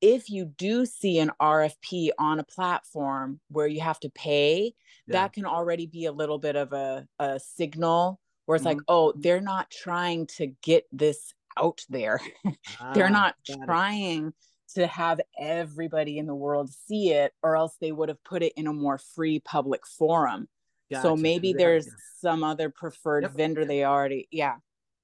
if 0.00 0.28
you 0.30 0.44
do 0.44 0.84
see 0.86 1.18
an 1.18 1.30
RFP 1.40 2.10
on 2.18 2.38
a 2.38 2.44
platform 2.44 3.40
where 3.48 3.66
you 3.66 3.80
have 3.80 4.00
to 4.00 4.10
pay, 4.10 4.74
yeah 5.06 5.12
that 5.12 5.32
can 5.32 5.44
already 5.46 5.86
be 5.86 6.06
a 6.06 6.12
little 6.12 6.38
bit 6.38 6.56
of 6.56 6.72
a, 6.72 7.06
a 7.18 7.38
signal 7.40 8.20
where 8.46 8.56
it's 8.56 8.64
like, 8.64 8.76
Mhm. 8.78 8.84
oh, 8.88 9.12
they're 9.16 9.40
not 9.40 9.70
trying 9.70 10.26
to 10.38 10.48
get 10.62 10.84
this 10.92 11.32
out 11.56 11.80
there. 11.88 12.20
they're 12.94 13.06
Ah, 13.06 13.20
not 13.22 13.34
got 13.48 13.54
it. 13.62 13.66
trying 13.66 14.32
to 14.74 14.86
have 14.86 15.20
everybody 15.38 16.18
in 16.18 16.26
the 16.26 16.34
world 16.34 16.70
see 16.70 17.12
it 17.12 17.32
or 17.42 17.56
else 17.56 17.76
they 17.80 17.92
would 17.92 18.08
have 18.08 18.22
put 18.24 18.42
it 18.42 18.52
in 18.56 18.66
a 18.66 18.72
more 18.72 18.98
free 18.98 19.38
public 19.40 19.86
forum 19.86 20.48
so 20.92 21.16
maybe 21.16 21.48
have- 21.48 21.58
there's 21.58 21.86
yeah. 21.86 21.92
some 22.20 22.42
other 22.44 22.68
preferred 22.68 23.22
Yep. 23.22 23.32
vendor 23.32 23.64
they 23.64 23.84
already 23.84 24.28
yeah 24.32 24.56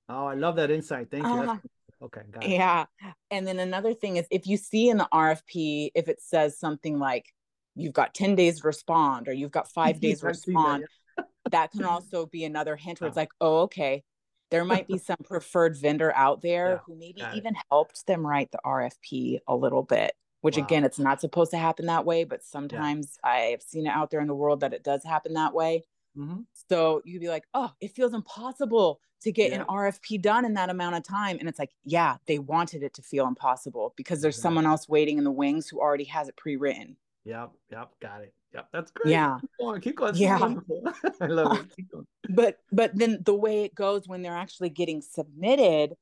oh 0.08 0.26
i 0.26 0.34
love 0.34 0.56
that 0.56 0.70
insight 0.72 1.10
thank 1.10 1.24
you 1.24 1.30
Uh, 1.30 1.58
okay 2.02 2.22
got 2.30 2.44
it. 2.44 2.50
yeah 2.52 2.84
and 3.30 3.46
then 3.46 3.58
another 3.58 3.94
thing 3.94 4.16
is 4.16 4.26
if 4.30 4.46
you 4.46 4.56
see 4.56 4.88
in 4.88 4.96
the 4.96 5.08
rfp 5.12 5.90
if 5.94 6.08
it 6.08 6.20
says 6.20 6.58
something 6.58 6.98
like 6.98 7.26
you've 7.74 7.92
got 7.92 8.14
10 8.14 8.34
days 8.34 8.60
to 8.60 8.66
respond 8.66 9.28
or 9.28 9.32
you've 9.32 9.50
got 9.50 9.70
five 9.70 10.00
days 10.00 10.20
to 10.20 10.26
that, 10.26 10.28
respond 10.28 10.84
that 11.50 11.70
can 11.72 11.84
also 11.84 12.26
be 12.26 12.44
another 12.44 12.76
hint 12.76 13.00
where 13.00 13.08
it's 13.08 13.16
like 13.16 13.30
oh 13.40 13.60
okay 13.62 14.02
there 14.50 14.64
might 14.64 14.86
be 14.86 14.98
some 14.98 15.16
preferred 15.24 15.76
vendor 15.76 16.12
out 16.14 16.42
there 16.42 16.68
Yeah, 16.72 16.78
who 16.86 16.94
maybe 16.96 17.22
it. 17.22 17.34
even 17.34 17.54
helped 17.70 18.06
them 18.06 18.26
write 18.26 18.50
the 18.52 18.58
rfp 18.66 19.38
a 19.48 19.56
little 19.56 19.82
bit 19.82 20.12
which 20.42 20.56
Wow. 20.56 20.64
again, 20.64 20.82
it's 20.84 20.98
not 20.98 21.20
supposed 21.20 21.52
to 21.52 21.56
happen 21.56 21.86
that 21.86 22.04
way, 22.04 22.24
but 22.24 22.42
sometimes 22.42 23.16
I've 23.22 23.62
seen 23.62 23.86
it 23.86 23.90
out 23.90 24.10
there 24.10 24.18
in 24.20 24.26
the 24.26 24.34
world 24.34 24.58
that 24.60 24.74
it 24.74 24.82
does 24.82 25.04
happen 25.04 25.34
that 25.34 25.54
way. 25.54 25.84
Mhm. 26.16 26.44
So 26.68 27.00
you'd 27.04 27.20
be 27.20 27.28
like, 27.28 27.44
oh, 27.54 27.70
it 27.80 27.92
feels 27.92 28.12
impossible 28.14 29.00
to 29.22 29.32
get 29.32 29.50
Yeah. 29.52 29.60
an 29.60 29.66
RFP 29.68 30.18
done 30.20 30.44
in 30.44 30.54
that 30.54 30.68
amount 30.70 30.96
of 30.96 31.02
time. 31.04 31.38
And 31.38 31.48
it's 31.48 31.58
like, 31.58 31.70
yeah, 31.84 32.16
they 32.26 32.38
wanted 32.38 32.82
it 32.82 32.92
to 32.94 33.02
feel 33.02 33.26
impossible 33.26 33.94
because 33.96 34.20
there's 34.20 34.40
someone 34.40 34.66
else 34.66 34.88
waiting 34.88 35.18
in 35.18 35.24
the 35.24 35.30
wings 35.30 35.68
who 35.68 35.80
already 35.80 36.04
has 36.04 36.28
it 36.28 36.36
pre 36.36 36.56
written. 36.56 36.96
Yep. 37.24 37.52
Yep. 37.70 37.90
Got 38.00 38.22
it. 38.22 38.34
Yep. 38.52 38.68
That's 38.72 38.90
great. 38.90 39.12
Yeah. 39.12 39.38
Keep 39.40 39.50
going. 39.60 39.80
Keep 39.80 39.96
going. 39.96 40.14
Yeah. 40.16 40.38
I 41.20 41.26
love 41.26 41.58
it. 41.60 41.66
Keep 41.76 41.92
going. 41.92 42.06
but 42.30 42.58
but 42.72 42.90
then 42.96 43.22
the 43.24 43.34
way 43.34 43.64
it 43.64 43.74
goes 43.74 44.08
when 44.08 44.22
they're 44.22 44.36
actually 44.36 44.70
getting 44.70 45.00
submitted 45.00 45.94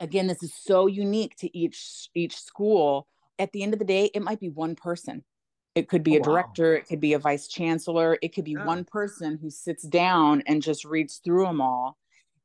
again 0.00 0.26
this 0.28 0.42
is 0.42 0.54
so 0.54 0.86
unique 0.86 1.34
to 1.36 1.56
each 1.56 2.08
each 2.14 2.36
school 2.38 3.06
at 3.38 3.50
the 3.52 3.62
end 3.62 3.72
of 3.72 3.78
the 3.78 3.84
day 3.84 4.10
it 4.14 4.22
might 4.22 4.38
be 4.40 4.48
one 4.48 4.74
person 4.76 5.24
it 5.78 5.88
could 5.88 6.02
be 6.02 6.14
Oh, 6.14 6.16
a 6.16 6.20
wow. 6.20 6.24
director 6.24 6.74
it 6.76 6.86
could 6.88 7.00
be 7.00 7.12
a 7.14 7.18
vice 7.18 7.46
chancellor 7.48 8.18
it 8.22 8.34
could 8.34 8.44
be 8.44 8.52
Yeah. 8.54 8.64
one 8.66 8.84
person 8.84 9.38
who 9.38 9.50
sits 9.50 9.84
down 9.84 10.42
and 10.46 10.62
just 10.62 10.84
reads 10.84 11.18
through 11.24 11.44
them 11.46 11.60
all 11.60 11.96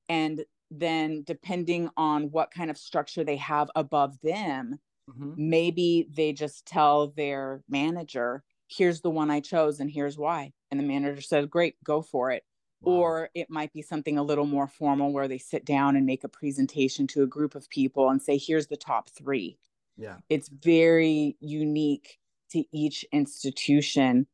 and 0.09 0.45
then 0.71 1.23
depending 1.23 1.89
on 1.97 2.31
what 2.31 2.51
kind 2.51 2.69
of 2.71 2.77
structure 2.77 3.23
they 3.23 3.37
have 3.37 3.69
above 3.75 4.19
them 4.21 4.79
Mhm. 5.09 5.33
maybe 5.37 6.07
they 6.11 6.31
just 6.33 6.65
tell 6.65 7.07
their 7.09 7.63
manager 7.67 8.43
here's 8.69 9.01
the 9.01 9.09
one 9.09 9.29
i 9.31 9.39
chose 9.39 9.79
and 9.79 9.91
here's 9.91 10.17
why 10.17 10.51
and 10.71 10.79
the 10.79 10.83
manager 10.85 11.21
says 11.21 11.45
great 11.47 11.75
go 11.83 12.01
for 12.01 12.31
it 12.31 12.43
Wow. 12.81 12.93
or 12.93 13.29
it 13.33 13.49
might 13.49 13.71
be 13.73 13.81
something 13.81 14.17
a 14.17 14.23
little 14.23 14.45
more 14.45 14.67
formal 14.67 15.11
where 15.13 15.27
they 15.29 15.37
sit 15.37 15.63
down 15.65 15.95
and 15.95 16.05
make 16.05 16.23
a 16.25 16.29
presentation 16.29 17.07
to 17.07 17.23
a 17.23 17.27
group 17.27 17.55
of 17.55 17.69
people 17.69 18.09
and 18.09 18.21
say 18.21 18.37
here's 18.37 18.67
the 18.67 18.77
top 18.77 19.09
3 19.09 19.57
yeah. 19.97 20.17
it's 20.29 20.49
very 20.49 21.37
unique 21.39 22.19
to 22.53 22.63
each 22.71 23.05
institution. 23.11 24.27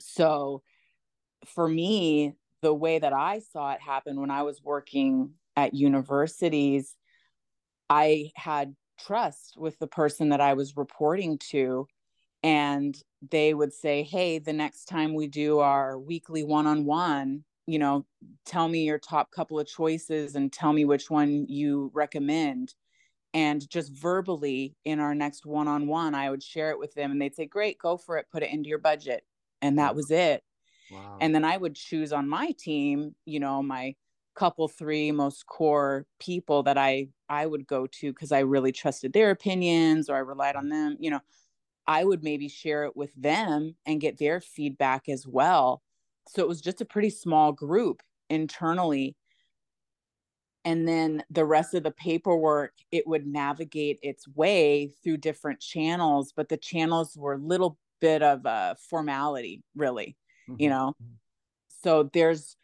So 0.00 0.62
for 1.44 1.68
me 1.68 2.34
the 2.62 2.74
way 2.74 2.98
that 2.98 3.12
i 3.12 3.38
saw 3.38 3.72
it 3.72 3.80
happen 3.80 4.20
when 4.20 4.30
i 4.30 4.42
was 4.42 4.62
working 4.62 5.30
at 5.56 5.74
universities 5.74 6.94
i 7.90 8.30
had 8.34 8.74
trust 8.98 9.54
with 9.56 9.78
the 9.78 9.86
person 9.86 10.30
that 10.30 10.40
i 10.40 10.54
was 10.54 10.76
reporting 10.76 11.38
to 11.38 11.86
and 12.42 12.96
they 13.30 13.54
would 13.54 13.72
say 13.72 14.02
hey 14.02 14.38
the 14.38 14.52
next 14.52 14.86
time 14.86 15.14
we 15.14 15.26
do 15.26 15.58
our 15.58 15.98
weekly 15.98 16.42
one-on-one 16.42 17.44
you 17.66 17.78
know 17.78 18.04
tell 18.46 18.68
me 18.68 18.84
your 18.84 18.98
top 18.98 19.30
couple 19.30 19.58
of 19.58 19.66
choices 19.66 20.34
and 20.34 20.52
tell 20.52 20.72
me 20.72 20.84
which 20.84 21.10
one 21.10 21.46
you 21.48 21.90
recommend 21.94 22.74
and 23.34 23.68
just 23.68 23.92
verbally 23.92 24.74
in 24.84 25.00
our 25.00 25.14
next 25.14 25.44
one-on-one 25.44 26.14
i 26.14 26.30
would 26.30 26.42
share 26.42 26.70
it 26.70 26.78
with 26.78 26.94
them 26.94 27.10
and 27.10 27.20
they'd 27.20 27.34
say 27.34 27.44
great 27.44 27.78
go 27.78 27.96
for 27.96 28.16
it 28.16 28.26
put 28.32 28.42
it 28.42 28.50
into 28.50 28.68
your 28.68 28.78
budget. 28.78 29.24
And 29.60 29.78
that 29.78 29.94
was 29.94 30.10
it. 30.10 30.42
Wow. 30.90 31.18
and 31.20 31.34
then 31.34 31.44
i 31.44 31.56
would 31.56 31.74
choose 31.74 32.12
on 32.12 32.28
my 32.28 32.52
team 32.58 33.14
you 33.24 33.40
know 33.40 33.62
my 33.62 33.94
couple 34.34 34.68
three 34.68 35.12
most 35.12 35.46
core 35.46 36.06
people 36.18 36.62
that 36.64 36.76
i 36.76 37.08
i 37.28 37.46
would 37.46 37.66
go 37.66 37.86
to 37.86 38.12
because 38.12 38.32
i 38.32 38.40
really 38.40 38.72
trusted 38.72 39.12
their 39.12 39.30
opinions 39.30 40.10
or 40.10 40.16
i 40.16 40.18
relied 40.18 40.56
on 40.56 40.68
them 40.68 40.96
you 40.98 41.10
know. 41.10 41.20
I 41.86 42.04
would 42.04 42.24
maybe 42.24 42.48
share 42.48 42.84
it 42.84 42.96
with 42.96 43.14
them 43.14 43.76
and 43.86 44.00
get 44.00 44.18
their 44.18 44.40
feedback 44.40 45.08
as 45.08 45.26
well. 45.26 45.82
So 46.28 46.42
it 46.42 46.48
was 46.48 46.60
just 46.60 46.80
a 46.80 46.86
pretty 46.86 47.10
small 47.10 47.52
group 47.52 48.02
internally 48.30 49.16
and 50.64 50.88
then 50.88 51.24
the 51.30 51.44
rest 51.44 51.74
of 51.74 51.82
the 51.82 51.90
paperwork 51.90 52.72
it 52.92 53.06
would 53.06 53.26
navigate 53.26 53.98
its 54.02 54.26
way 54.28 54.88
through 55.02 55.16
different 55.16 55.60
channels 55.60 56.32
but 56.34 56.48
the 56.48 56.56
channels 56.56 57.16
were 57.16 57.34
a 57.34 57.38
little 57.38 57.78
bit 58.00 58.22
of 58.22 58.44
a 58.46 58.76
formality 58.78 59.62
really 59.74 60.16
you 60.58 60.68
Mhm. 60.68 60.70
know 60.70 60.94
so 61.68 62.04
there's 62.12 62.56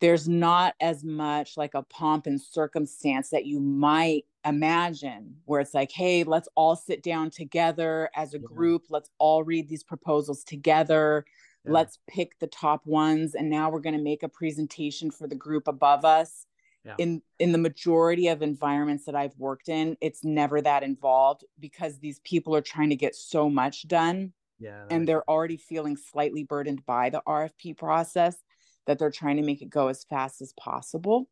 there's 0.00 0.28
not 0.28 0.74
as 0.80 1.04
much 1.04 1.56
like 1.56 1.74
a 1.74 1.82
pomp 1.82 2.26
and 2.26 2.40
circumstance 2.40 3.30
that 3.30 3.46
you 3.46 3.60
might 3.60 4.26
imagine 4.44 5.36
where 5.46 5.60
it's 5.60 5.74
like 5.74 5.92
hey 5.92 6.24
let's 6.24 6.48
all 6.56 6.76
sit 6.76 7.02
down 7.02 7.30
together 7.30 8.10
as 8.16 8.34
a 8.34 8.38
Yeah. 8.38 8.46
group 8.46 8.84
let's 8.90 9.10
all 9.18 9.44
read 9.44 9.68
these 9.68 9.82
proposals 9.84 10.44
together 10.44 11.24
Yeah. 11.64 11.72
let's 11.72 11.98
pick 12.06 12.38
the 12.40 12.46
top 12.48 12.86
ones 12.86 13.34
and 13.34 13.48
now 13.50 13.70
we're 13.70 13.80
going 13.80 13.96
to 13.96 14.02
make 14.02 14.22
a 14.22 14.28
presentation 14.28 15.10
for 15.10 15.26
the 15.26 15.34
group 15.36 15.68
above 15.68 16.04
us 16.04 16.46
Yeah. 16.84 16.94
in 16.98 17.22
in 17.38 17.52
the 17.52 17.58
majority 17.58 18.28
of 18.28 18.42
environments 18.42 19.06
that 19.06 19.14
I've 19.14 19.36
worked 19.38 19.68
in 19.68 19.96
it's 20.02 20.22
never 20.22 20.60
that 20.60 20.82
involved 20.82 21.44
because 21.58 21.98
these 21.98 22.20
people 22.20 22.54
are 22.54 22.60
trying 22.60 22.90
to 22.90 22.96
get 22.96 23.14
so 23.14 23.48
much 23.48 23.88
done 23.88 24.32
Yeah. 24.58 24.84
and 24.90 25.08
they're 25.08 25.28
already 25.28 25.56
feeling 25.56 25.96
slightly 25.96 26.44
burdened 26.44 26.84
by 26.84 27.08
the 27.10 27.22
RFP 27.26 27.78
process 27.78 28.36
that 28.86 28.98
they're 28.98 29.10
trying 29.10 29.36
to 29.36 29.42
make 29.42 29.62
it 29.62 29.70
go 29.70 29.88
as 29.88 30.04
fast 30.04 30.42
as 30.42 30.52
possible. 30.60 31.26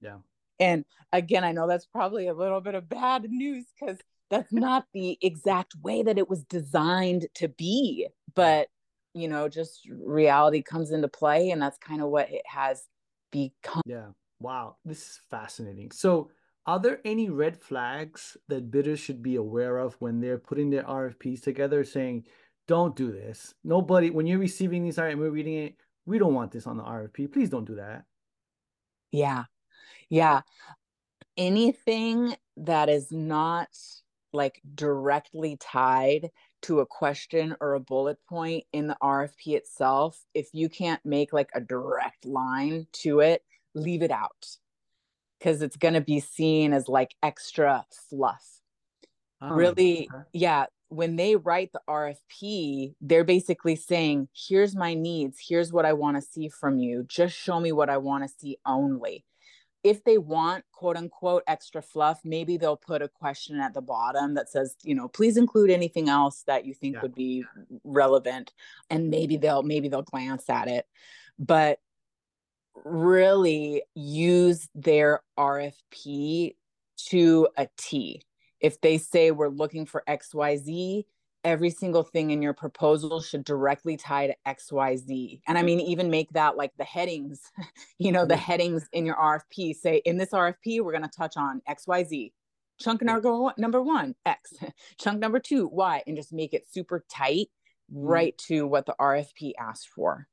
Yeah. 0.00 0.18
And 0.58 0.84
again, 1.12 1.44
I 1.44 1.52
know 1.52 1.66
that's 1.66 1.84
probably 1.86 2.28
a 2.28 2.34
little 2.34 2.60
bit 2.62 2.74
of 2.74 2.88
bad 2.88 3.24
news 3.28 3.66
because 3.78 3.98
that's 4.30 4.52
not 4.52 4.86
the 4.94 5.18
exact 5.20 5.74
way 5.82 6.02
that 6.02 6.16
it 6.16 6.30
was 6.30 6.44
designed 6.44 7.26
to 7.34 7.48
be. 7.48 8.08
But, 8.34 8.68
you 9.12 9.28
know, 9.28 9.48
just 9.50 9.86
reality 9.90 10.62
comes 10.62 10.92
into 10.92 11.08
play, 11.08 11.50
and 11.50 11.60
that's 11.60 11.76
kind 11.78 12.00
of 12.00 12.08
what 12.08 12.30
it 12.30 12.42
has 12.46 12.84
become. 13.30 13.82
Yeah. 13.84 14.08
Wow. 14.40 14.76
This 14.84 14.98
is 14.98 15.20
fascinating. 15.30 15.90
So, 15.90 16.30
are 16.66 16.80
there 16.80 17.00
any 17.04 17.28
red 17.28 17.60
flags 17.60 18.38
that 18.48 18.70
bidders 18.70 18.98
should 18.98 19.22
be 19.22 19.36
aware 19.36 19.76
of 19.76 19.94
when 19.98 20.20
they're 20.20 20.38
putting 20.38 20.70
their 20.70 20.84
RFPs 20.84 21.42
together 21.42 21.84
saying, 21.84 22.24
don't 22.66 22.96
do 22.96 23.12
this? 23.12 23.52
Nobody, 23.62 24.08
when 24.08 24.26
you're 24.26 24.38
receiving 24.38 24.82
these, 24.82 24.98
and 24.98 25.20
we're 25.20 25.28
reading 25.28 25.58
it, 25.58 25.76
we 26.06 26.18
don't 26.18 26.32
want 26.32 26.52
this 26.52 26.66
on 26.66 26.78
the 26.78 26.82
RFP. 26.82 27.32
Please 27.32 27.50
don't 27.50 27.66
do 27.66 27.74
that. 27.76 28.04
Yeah. 29.12 29.44
Yeah. 30.08 30.40
Anything 31.36 32.34
that 32.56 32.88
is 32.88 33.12
not 33.12 33.68
like 34.32 34.60
directly 34.74 35.56
tied 35.60 36.30
to 36.62 36.80
a 36.80 36.86
question 36.86 37.54
or 37.60 37.74
a 37.74 37.80
bullet 37.80 38.18
point 38.28 38.64
in 38.72 38.86
the 38.86 38.96
RFP 39.02 39.54
itself, 39.54 40.18
if 40.34 40.48
you 40.52 40.68
can't 40.68 41.04
make 41.04 41.32
like 41.32 41.50
a 41.54 41.60
direct 41.60 42.24
line 42.24 42.86
to 42.92 43.20
it, 43.20 43.42
leave 43.74 44.02
it 44.02 44.10
out 44.10 44.46
because 45.38 45.62
it's 45.62 45.76
going 45.76 45.94
to 45.94 46.00
be 46.00 46.20
seen 46.20 46.72
as 46.72 46.88
like 46.88 47.14
extra 47.22 47.84
fluff. 48.08 48.44
Ah, 49.40 49.50
really, 49.50 50.08
okay. 50.12 50.24
yeah. 50.32 50.66
When 50.88 51.16
they 51.16 51.34
write 51.34 51.70
the 51.72 51.80
RFP, 51.88 52.94
they're 53.00 53.24
basically 53.24 53.74
saying, 53.74 54.28
here's 54.32 54.76
my 54.76 54.94
needs, 54.94 55.38
here's 55.46 55.72
what 55.72 55.84
I 55.84 55.92
want 55.92 56.16
to 56.16 56.22
see 56.22 56.48
from 56.48 56.78
you. 56.78 57.04
Just 57.08 57.36
show 57.36 57.58
me 57.58 57.72
what 57.72 57.90
I 57.90 57.96
want 57.96 58.22
to 58.24 58.28
see 58.28 58.58
only 58.64 59.24
if 59.84 60.02
they 60.02 60.16
want 60.16 60.64
quote 60.72 60.96
unquote 60.96 61.42
extra 61.46 61.82
fluff, 61.82 62.20
maybe 62.24 62.56
they'll 62.56 62.76
put 62.76 63.02
a 63.02 63.08
question 63.08 63.60
at 63.60 63.74
the 63.74 63.82
bottom 63.82 64.34
that 64.34 64.48
says, 64.48 64.74
you 64.82 64.94
know, 64.94 65.06
please 65.08 65.36
include 65.36 65.70
anything 65.70 66.08
else 66.08 66.42
that 66.46 66.64
you 66.64 66.72
think 66.72 66.94
Yeah. 66.94 67.02
would 67.02 67.14
be 67.14 67.44
relevant. 67.84 68.54
And 68.88 69.10
maybe 69.10 69.36
they'll 69.36 69.62
maybe 69.62 69.88
they'll 69.88 70.02
glance 70.02 70.48
at 70.48 70.68
it. 70.68 70.86
But 71.38 71.78
really 72.84 73.82
use 73.94 74.68
their 74.74 75.20
RFP 75.38 76.54
to 77.08 77.48
a 77.56 77.68
T. 77.76 78.22
If 78.60 78.80
they 78.80 78.98
say 78.98 79.30
we're 79.30 79.48
looking 79.48 79.86
for 79.86 80.02
XYZ, 80.08 81.04
every 81.44 81.70
single 81.70 82.02
thing 82.02 82.30
in 82.30 82.40
your 82.40 82.54
proposal 82.54 83.20
should 83.20 83.44
directly 83.44 83.96
tie 83.96 84.26
to 84.26 84.36
XYZ. 84.46 85.40
And 85.46 85.58
I 85.58 85.62
mean, 85.62 85.80
even 85.80 86.10
make 86.10 86.30
that 86.30 86.56
like 86.56 86.72
the 86.78 86.84
headings, 86.84 87.40
you 87.98 88.10
know, 88.10 88.24
the 88.24 88.36
headings 88.36 88.88
in 88.92 89.04
your 89.06 89.16
RFP 89.16 89.76
say, 89.76 90.00
in 90.04 90.16
this 90.16 90.30
RFP, 90.30 90.80
we're 90.80 90.92
going 90.92 91.02
to 91.02 91.10
touch 91.16 91.36
on 91.36 91.60
XYZ. 91.68 92.32
Chunk 92.80 93.02
number 93.02 93.82
one, 93.82 94.14
X. 94.26 94.52
Chunk 94.98 95.20
number 95.20 95.38
two, 95.38 95.68
Y, 95.68 96.02
and 96.06 96.16
just 96.16 96.32
make 96.32 96.54
it 96.54 96.66
super 96.68 97.04
tight, 97.08 97.48
mm. 97.92 98.08
right 98.08 98.36
to 98.48 98.66
what 98.66 98.86
the 98.86 98.94
RFP 98.98 99.52
asked 99.60 99.88
for. 99.94 100.26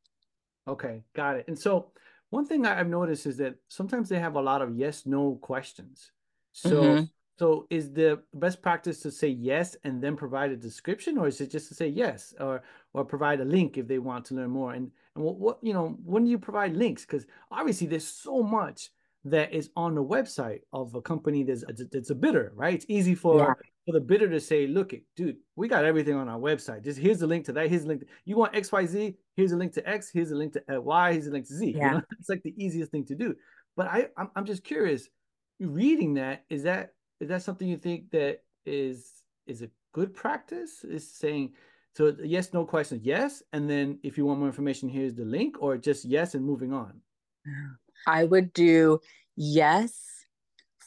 Okay, 0.68 1.04
got 1.16 1.38
it. 1.38 1.46
And 1.48 1.60
so 1.60 1.92
one 2.32 2.46
thing 2.46 2.66
I've 2.66 2.90
noticed 2.90 3.28
is 3.28 3.38
that 3.38 3.56
sometimes 3.68 4.10
they 4.10 4.20
have 4.20 4.36
a 4.36 4.42
lot 4.42 4.62
of 4.64 4.76
yes, 4.76 5.06
no 5.06 5.36
questions. 5.42 6.12
So 6.54 6.96
Mhm. 6.96 7.10
so 7.40 7.68
is 7.70 7.92
the 7.94 8.22
best 8.34 8.62
practice 8.62 9.00
to 9.02 9.12
say 9.12 9.28
yes 9.30 9.76
and 9.84 10.02
then 10.04 10.16
provide 10.16 10.52
a 10.52 10.58
description, 10.58 11.18
or 11.18 11.28
is 11.28 11.42
it 11.42 11.52
just 11.52 11.68
to 11.70 11.76
say 11.76 11.88
yes 11.88 12.34
or 12.40 12.64
or 12.94 13.06
provide 13.06 13.40
a 13.42 13.46
link 13.46 13.78
if 13.78 13.88
they 13.88 14.00
want 14.00 14.26
to 14.26 14.36
learn 14.36 14.50
more? 14.52 14.74
And 14.74 14.92
and 15.16 15.24
what, 15.24 15.36
what 15.38 15.60
you 15.62 15.74
know, 15.74 15.98
when 16.04 16.24
do 16.26 16.32
you 16.32 16.40
provide 16.40 16.76
links? 16.76 17.06
Because 17.06 17.26
obviously 17.52 17.88
there's 17.88 18.08
so 18.08 18.42
much 18.44 18.90
that 19.26 19.54
is 19.54 19.70
on 19.76 19.96
the 19.96 20.04
website 20.04 20.62
of 20.74 20.96
a 20.96 21.02
company 21.02 21.44
that's 21.44 21.64
that's 21.92 22.10
a 22.10 22.16
bidder, 22.16 22.52
right? 22.56 22.74
It's 22.76 22.86
easy 22.90 23.16
for 23.16 23.38
Yeah. 23.40 23.54
For 23.86 23.94
the 23.94 24.00
bidder 24.00 24.30
to 24.30 24.40
say, 24.40 24.68
look, 24.68 24.94
it, 24.94 25.04
dude, 25.16 25.38
we 25.56 25.68
got 25.68 25.86
everything 25.86 26.16
on 26.16 26.30
our 26.30 26.40
website. 26.40 26.84
Just 26.84 27.00
here's 27.00 27.20
the 27.20 27.28
link 27.28 27.46
to 27.46 27.54
that. 27.54 27.70
Here's 27.70 27.82
the 27.84 27.88
link. 27.90 28.02
To, 28.02 28.08
you 28.26 28.38
want 28.38 28.56
X, 28.56 28.72
Y, 28.72 28.86
Z? 28.86 29.16
Here's 29.36 29.52
a 29.52 29.58
link 29.58 29.74
to 29.74 29.90
X. 29.90 30.10
Here's 30.14 30.32
a 30.32 30.36
link 30.36 30.54
to 30.54 30.78
uh, 30.78 30.82
Y. 30.82 31.14
Here's 31.14 31.28
a 31.28 31.32
link 31.32 31.48
to 31.48 31.54
Z. 31.56 31.66
You 31.68 31.78
Yeah. 31.78 31.92
know? 31.94 32.02
It's 32.20 32.30
like 32.30 32.44
the 32.44 32.54
easiest 32.64 32.92
thing 32.92 33.06
to 33.06 33.16
do. 33.16 33.36
But 33.76 33.88
I, 33.88 34.08
I'm, 34.18 34.30
I'm 34.36 34.46
just 34.46 34.64
curious. 34.64 35.08
Reading 35.60 36.16
that 36.16 36.46
is 36.50 36.64
that 36.64 36.94
is 37.20 37.30
that 37.30 37.44
something 37.44 37.68
you 37.68 37.78
think 37.78 38.10
that 38.12 38.40
is 38.66 39.12
is 39.46 39.62
a 39.62 39.70
good 39.94 40.14
practice? 40.14 40.84
Is 40.84 41.12
saying 41.16 41.54
so 41.96 42.16
yes, 42.24 42.54
no 42.54 42.66
questions, 42.66 43.02
yes, 43.04 43.44
and 43.54 43.70
then 43.70 44.00
if 44.02 44.18
you 44.18 44.26
want 44.26 44.40
more 44.40 44.48
information, 44.48 44.90
here's 44.90 45.14
the 45.14 45.26
link, 45.26 45.58
or 45.60 45.78
just 45.78 46.06
yes 46.06 46.36
and 46.36 46.46
moving 46.46 46.74
on. 46.74 47.02
I 48.08 48.24
would 48.24 48.54
do 48.54 49.00
yes 49.36 50.21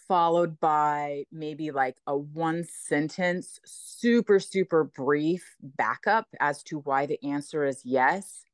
followed 0.08 0.60
by 0.60 1.24
maybe 1.32 1.70
like 1.70 1.96
a 2.06 2.16
one 2.16 2.64
sentence, 2.64 3.60
super, 3.64 4.38
super 4.38 4.84
brief 4.84 5.56
backup 5.62 6.26
as 6.40 6.62
to 6.64 6.78
why 6.80 7.06
the 7.06 7.22
answer 7.24 7.64
is 7.64 7.80
yes. 7.84 8.44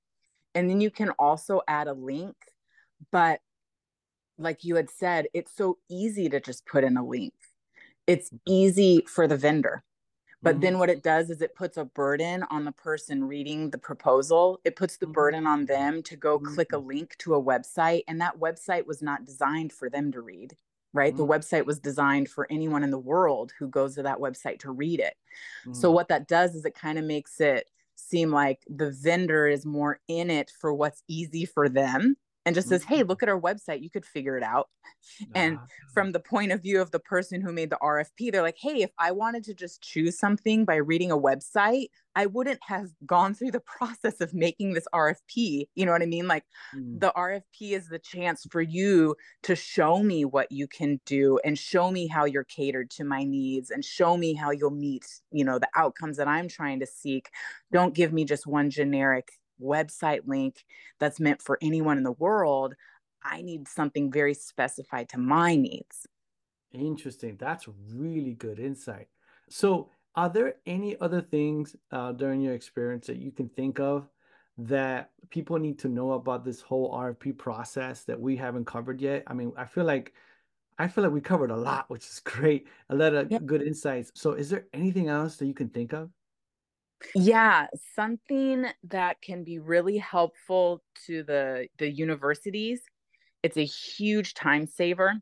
And 0.55 0.69
then 0.69 0.81
you 0.81 0.91
can 0.91 1.11
also 1.11 1.63
add 1.69 1.89
a 1.89 1.93
link. 1.93 2.37
But 3.11 3.41
like 4.39 4.65
you 4.65 4.77
had 4.77 4.91
said, 4.91 5.27
it's 5.35 5.55
so 5.55 5.79
easy 5.89 6.29
to 6.29 6.41
just 6.41 6.67
put 6.67 6.85
in 6.85 6.97
a 6.97 7.05
link. 7.05 7.35
It's 8.07 8.29
mm-hmm. 8.29 8.53
easy 8.53 9.05
for 9.07 9.27
the 9.29 9.37
vendor. 9.37 9.85
But 10.43 10.55
mm-hmm. 10.55 10.61
then 10.63 10.79
what 10.79 10.89
it 10.89 11.03
does 11.03 11.29
is 11.31 11.43
it 11.43 11.55
puts 11.55 11.77
a 11.77 11.85
burden 11.85 12.45
on 12.51 12.65
the 12.65 12.73
person 12.73 13.25
reading 13.25 13.71
the 13.71 13.79
proposal. 13.79 14.61
It 14.65 14.77
puts 14.77 14.97
the 14.97 15.07
mm-hmm. 15.07 15.13
burden 15.13 15.47
on 15.47 15.67
them 15.67 16.03
to 16.05 16.17
go 16.17 16.39
mm-hmm. 16.39 16.55
click 16.55 16.73
a 16.73 16.79
link 16.79 17.17
to 17.19 17.35
a 17.35 17.43
website. 17.43 18.03
And 18.09 18.21
that 18.21 18.41
website 18.41 18.87
was 18.87 19.03
not 19.03 19.27
designed 19.27 19.73
for 19.73 19.91
them 19.91 20.11
to 20.13 20.21
read 20.21 20.57
right? 20.93 21.15
Mm-hmm. 21.15 21.23
The 21.23 21.27
website 21.27 21.67
was 21.67 21.79
designed 21.79 22.29
for 22.29 22.47
anyone 22.51 22.83
in 22.83 22.91
the 22.91 22.99
world 22.99 23.53
who 23.59 23.69
goes 23.69 23.95
to 23.95 24.03
that 24.03 24.19
website 24.19 24.61
to 24.61 24.71
read 24.71 25.01
it. 25.01 25.15
Mm-hmm. 25.63 25.75
So, 25.75 25.91
what 25.91 26.09
that 26.09 26.29
does 26.29 26.55
is 26.55 26.65
it 26.65 26.75
kind 26.75 26.99
of 26.99 27.05
makes 27.05 27.41
it 27.41 27.69
seem 27.97 28.31
like 28.31 28.61
the 28.69 28.91
vendor 28.91 29.47
is 29.47 29.67
more 29.67 30.01
in 30.09 30.31
it 30.31 30.51
for 30.61 30.73
what's 30.73 31.03
easy 31.09 31.45
for 31.45 31.69
them 31.69 32.17
and 32.47 32.55
just 32.55 32.69
says, 32.69 32.85
Hey, 32.85 33.01
mm-hmm. 33.01 33.09
look 33.09 33.23
at 33.23 33.29
our 33.29 33.41
website. 33.41 33.83
You 33.83 33.91
could 33.91 34.05
figure 34.05 34.37
it 34.37 34.43
out. 34.43 34.69
And 35.35 35.59
from 35.93 36.13
the 36.13 36.21
point 36.21 36.53
of 36.53 36.63
view 36.63 36.81
of 36.81 36.91
the 36.91 36.99
person 36.99 37.41
who 37.41 37.53
made 37.53 37.71
the 37.71 37.79
RFP, 37.83 38.33
they're 38.33 38.43
like, 38.43 38.59
Hey, 38.59 38.83
if 38.83 38.91
I 38.99 39.13
wanted 39.13 39.45
to 39.45 39.55
just 39.55 39.83
choose 39.83 40.19
something 40.19 40.65
by 40.65 40.77
reading 40.77 41.11
a 41.11 41.19
website, 41.19 41.87
I 42.17 42.27
wouldn't 42.27 42.59
have 42.67 42.89
gone 43.07 43.35
through 43.35 43.53
the 43.53 43.61
process 43.79 44.21
of 44.21 44.35
making 44.35 44.73
this 44.73 44.87
RFP. 44.95 45.67
You 45.75 45.87
know 45.87 45.93
what 45.93 46.03
I 46.03 46.07
mean? 46.07 46.27
Like 46.27 46.45
mm. 46.75 46.99
the 46.99 47.13
RFP 47.17 47.73
is 47.73 47.89
the 47.89 47.99
chance 47.99 48.47
for 48.51 48.61
you 48.61 49.17
to 49.45 49.55
show 49.55 50.03
me 50.03 50.25
what 50.25 50.51
you 50.51 50.67
can 50.67 51.01
do 51.07 51.39
and 51.45 51.59
show 51.59 51.91
me 51.91 52.07
how 52.07 52.25
you're 52.25 52.45
catered 52.45 52.91
to 52.93 53.05
my 53.05 53.25
needs 53.25 53.71
and 53.71 53.85
show 53.85 54.17
me 54.17 54.35
how 54.35 54.51
you'll 54.51 54.71
meet, 54.71 55.07
you 55.31 55.45
know, 55.45 55.59
the 55.59 55.69
outcomes 55.77 56.17
that 56.17 56.29
I'm 56.29 56.49
trying 56.49 56.81
to 56.81 56.87
seek. 56.87 57.31
Don't 57.73 57.95
give 57.95 58.13
me 58.13 58.25
just 58.25 58.47
one 58.47 58.71
generic 58.71 59.40
website 59.63 60.27
link 60.27 60.65
that's 60.99 61.21
meant 61.21 61.43
for 61.43 61.59
anyone 61.61 61.99
in 61.99 62.05
the 62.05 62.13
world. 62.13 62.75
I 63.23 63.43
need 63.43 63.69
something 63.69 64.11
very 64.11 64.35
specified 64.35 65.09
to 65.11 65.19
my 65.19 65.57
needs. 65.57 66.07
Interesting. 66.73 67.37
That's 67.39 67.67
really 67.93 68.35
good 68.35 68.59
insight. 68.59 69.09
So, 69.49 69.91
are 70.15 70.29
there 70.29 70.55
any 70.67 70.99
other 71.01 71.21
things 71.21 71.77
uh, 71.93 72.13
during 72.13 72.41
your 72.41 72.55
experience 72.55 73.07
that 73.07 73.19
you 73.19 73.31
can 73.31 73.49
think 73.49 73.79
of 73.79 74.09
that 74.59 75.11
people 75.31 75.59
need 75.59 75.79
to 75.79 75.89
know 75.89 76.13
about 76.13 76.45
this 76.45 76.61
whole 76.61 76.93
RFP 76.93 77.39
process 77.39 78.05
that 78.05 78.21
we 78.21 78.37
haven't 78.37 78.67
covered 78.67 79.01
yet? 79.01 79.25
I 79.27 79.35
mean, 79.35 79.53
I 79.57 79.65
feel 79.65 79.85
like 79.85 80.13
I 80.79 80.89
feel 80.89 81.05
like 81.05 81.13
we 81.13 81.21
covered 81.21 81.51
a 81.51 81.57
lot, 81.57 81.91
which 81.91 82.07
is 82.07 82.21
great. 82.25 82.67
A 82.89 82.95
lot 82.95 83.15
of 83.15 83.31
yep. 83.31 83.45
good 83.45 83.63
insights. 83.63 84.13
So, 84.15 84.33
is 84.33 84.49
there 84.49 84.67
anything 84.73 85.09
else 85.09 85.37
that 85.37 85.47
you 85.47 85.55
can 85.55 85.69
think 85.69 85.93
of? 85.93 86.11
Yeah, 87.15 87.67
something 87.95 88.67
that 88.85 89.21
can 89.23 89.45
be 89.45 89.59
really 89.59 89.99
helpful 89.99 90.83
to 91.07 91.23
the 91.23 91.69
the 91.79 91.91
universities. 91.91 92.83
It's 93.43 93.57
a 93.57 93.65
huge 93.65 94.35
time 94.35 94.67
saver. 94.67 95.15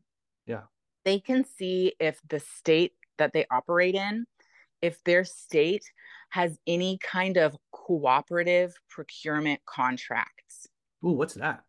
Yeah. 0.45 0.63
They 1.05 1.19
can 1.19 1.45
see 1.45 1.93
if 1.99 2.19
the 2.27 2.39
state 2.39 2.93
that 3.17 3.33
they 3.33 3.45
operate 3.49 3.95
in, 3.95 4.25
if 4.81 5.03
their 5.03 5.23
state 5.23 5.83
has 6.29 6.57
any 6.67 6.99
kind 7.01 7.37
of 7.37 7.55
cooperative 7.71 8.75
procurement 8.89 9.61
contracts. 9.65 10.67
Ooh, 11.05 11.11
what's 11.11 11.35
that? 11.35 11.63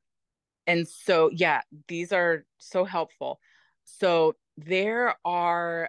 And 0.67 0.87
so, 0.87 1.31
yeah, 1.33 1.63
these 1.89 2.13
are 2.13 2.45
so 2.59 2.85
helpful. 2.85 3.41
So, 3.85 4.37
there 4.57 5.17
are 5.25 5.89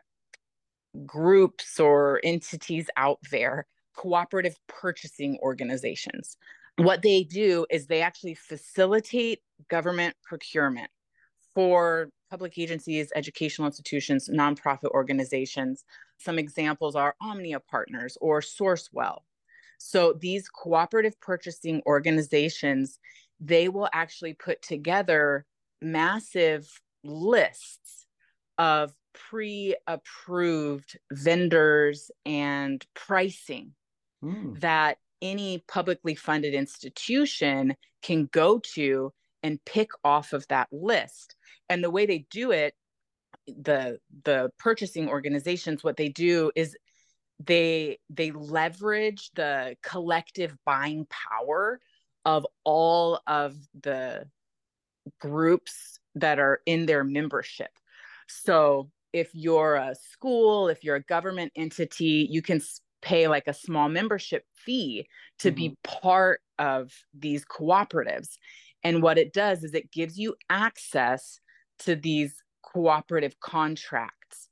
groups 1.05 1.79
or 1.79 2.21
entities 2.23 2.87
out 2.97 3.19
there 3.31 3.65
cooperative 4.01 4.57
purchasing 4.67 5.37
organizations. 5.43 6.37
What 6.77 7.03
they 7.03 7.23
do 7.23 7.67
is 7.69 7.85
they 7.85 8.01
actually 8.01 8.33
facilitate 8.33 9.41
government 9.69 10.15
procurement 10.23 10.89
for 11.53 12.09
public 12.31 12.57
agencies, 12.57 13.11
educational 13.15 13.67
institutions, 13.67 14.27
nonprofit 14.27 14.89
organizations. 14.91 15.83
Some 16.17 16.39
examples 16.39 16.95
are 16.95 17.15
Omnia 17.21 17.59
Partners 17.59 18.17
or 18.21 18.41
Sourcewell. 18.41 19.19
So 19.77 20.13
these 20.13 20.49
cooperative 20.49 21.19
purchasing 21.19 21.83
organizations, 21.85 22.97
they 23.39 23.69
will 23.69 23.89
actually 23.93 24.33
put 24.33 24.63
together 24.63 25.45
massive 25.81 26.67
lists 27.03 28.07
of 28.57 28.93
pre-approved 29.13 30.97
vendors 31.11 32.09
and 32.25 32.83
pricing 32.95 33.73
mm. 34.23 34.59
that 34.59 34.97
any 35.21 35.63
publicly 35.67 36.15
funded 36.15 36.53
institution 36.53 37.75
can 38.01 38.27
go 38.31 38.59
to 38.73 39.13
and 39.43 39.63
pick 39.65 39.89
off 40.03 40.33
of 40.33 40.47
that 40.47 40.67
list. 40.71 41.35
And 41.69 41.83
the 41.83 41.91
way 41.91 42.05
they 42.05 42.25
do 42.29 42.51
it, 42.51 42.73
the 43.47 43.99
the 44.23 44.51
purchasing 44.59 45.09
organizations, 45.09 45.83
what 45.83 45.97
they 45.97 46.09
do 46.09 46.51
is 46.55 46.75
they 47.43 47.97
they 48.09 48.31
leverage 48.31 49.31
the 49.35 49.75
collective 49.81 50.55
buying 50.65 51.07
power 51.09 51.79
of 52.25 52.45
all 52.63 53.19
of 53.25 53.55
the 53.81 54.25
groups 55.19 55.99
that 56.15 56.39
are 56.39 56.61
in 56.65 56.85
their 56.85 57.03
membership. 57.03 57.71
So 58.27 58.91
if 59.13 59.31
you're 59.33 59.75
a 59.75 59.95
school, 59.95 60.67
if 60.67 60.83
you're 60.83 60.97
a 60.97 61.03
government 61.03 61.51
entity, 61.55 62.27
you 62.29 62.41
can 62.41 62.61
pay 63.01 63.27
like 63.27 63.47
a 63.47 63.53
small 63.53 63.89
membership 63.89 64.43
fee 64.55 65.07
to 65.39 65.49
mm-hmm. 65.49 65.55
be 65.55 65.77
part 65.83 66.41
of 66.59 66.91
these 67.17 67.45
cooperatives. 67.45 68.37
And 68.83 69.01
what 69.01 69.17
it 69.17 69.33
does 69.33 69.63
is 69.63 69.73
it 69.73 69.91
gives 69.91 70.17
you 70.17 70.35
access 70.49 71.39
to 71.79 71.95
these 71.95 72.43
cooperative 72.63 73.39
contracts 73.39 74.49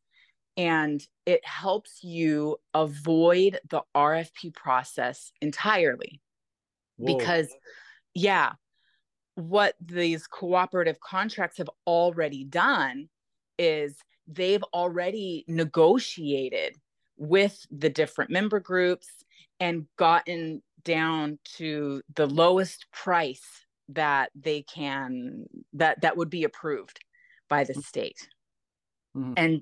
and 0.58 1.02
it 1.26 1.46
helps 1.46 2.04
you 2.04 2.58
avoid 2.74 3.60
the 3.70 3.82
RFP 3.96 4.54
process 4.54 5.32
entirely. 5.42 6.22
Whoa. 6.98 7.18
Because, 7.18 7.48
yeah, 8.14 8.54
what 9.36 9.76
these 9.80 10.28
cooperative 10.28 11.00
contracts 11.00 11.60
have 11.60 11.70
already 11.88 12.44
done 12.44 13.08
is 13.58 13.98
they've 14.28 14.64
already 14.74 15.46
negotiated 15.48 16.76
with 17.20 17.66
the 17.70 17.90
different 17.90 18.32
member 18.32 18.60
groups 18.60 19.08
and 19.60 19.86
gotten 19.98 20.64
down 20.84 21.38
to 21.44 22.02
the 22.16 22.26
lowest 22.26 22.88
price 22.92 23.46
that 23.90 24.32
they 24.36 24.62
can 24.62 25.46
that 25.74 26.02
that 26.02 26.16
would 26.16 26.30
be 26.30 26.44
approved 26.44 27.00
by 27.48 27.64
the 27.64 27.74
state. 27.76 28.28
Mm-hmm. 29.18 29.34
and 29.38 29.62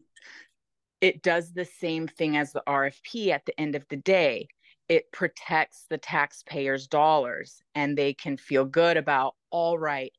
it 0.99 1.23
does 1.23 1.53
the 1.53 1.63
same 1.63 2.05
thing 2.05 2.35
as 2.35 2.51
the 2.51 2.63
RFP 2.67 3.29
at 3.29 3.45
the 3.45 3.57
end 3.57 3.75
of 3.75 3.85
the 3.87 3.95
day. 3.95 4.49
It 4.89 5.09
protects 5.13 5.85
the 5.89 5.97
taxpayers 5.97 6.87
dollars 6.87 7.61
and 7.73 7.97
they 7.97 8.13
can 8.13 8.35
feel 8.35 8.65
good 8.65 8.97
about 8.97 9.35
all 9.49 9.79
right 9.79 10.11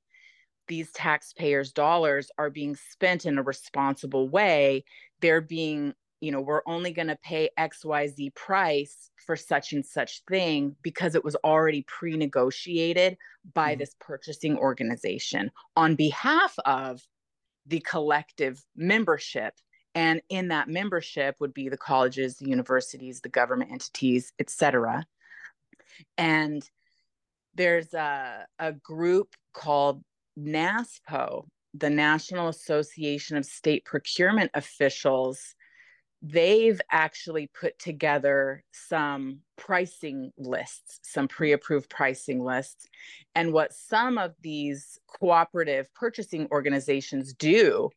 these 0.69 0.93
taxpayers 0.93 1.73
dollars 1.73 2.31
are 2.39 2.51
being 2.51 2.77
spent 2.77 3.27
in 3.27 3.39
a 3.39 3.43
responsible 3.43 4.29
way. 4.29 4.85
They're 5.21 5.41
being 5.41 5.95
you 6.21 6.33
know, 6.33 6.41
we're 6.41 6.63
only 6.67 6.93
going 6.93 7.09
to 7.09 7.19
pay 7.23 7.51
XYZ 7.59 8.35
price 8.35 9.11
for 9.25 9.37
such 9.37 9.73
and 9.73 9.85
such 9.85 10.23
thing 10.29 10.75
because 10.83 11.15
it 11.15 11.25
was 11.25 11.37
already 11.45 11.85
pre 11.87 12.17
negotiated 12.17 13.17
by 13.55 13.73
mm-hmm. 13.73 13.81
this 13.81 13.95
purchasing 14.01 14.57
organization 14.57 15.51
on 15.77 15.95
behalf 15.95 16.55
of 16.65 17.01
the 17.67 17.81
collective 17.81 18.65
membership. 18.77 19.55
And 19.95 20.21
in 20.29 20.49
that 20.49 20.69
membership 20.69 21.37
would 21.41 21.55
be 21.55 21.69
the 21.69 21.77
colleges, 21.77 22.37
the 22.37 22.49
universities, 22.49 23.21
the 23.21 23.29
government 23.29 23.73
entities, 23.73 24.33
etc. 24.39 25.05
And 26.17 26.69
there's 27.55 27.93
a, 27.95 28.47
a 28.59 28.73
group 28.73 29.35
called 29.53 30.03
NASPO, 30.39 31.47
the 31.75 31.91
National 31.91 32.49
Association 32.49 33.37
of 33.37 33.45
State 33.45 33.85
Procurement 33.85 34.51
Officials 34.55 35.55
they've 36.23 36.81
actually 36.91 37.49
put 37.59 37.79
together 37.79 38.65
some 38.73 39.41
pricing 39.57 40.33
lists, 40.37 41.01
some 41.03 41.29
pre 41.29 41.53
approved 41.53 41.89
pricing 41.91 42.43
lists. 42.43 42.89
And 43.35 43.53
what 43.53 43.73
some 43.73 44.19
of 44.19 44.35
these 44.43 44.99
cooperative 45.07 45.93
purchasing 45.95 46.49
organizations 46.51 47.33
do 47.35 47.91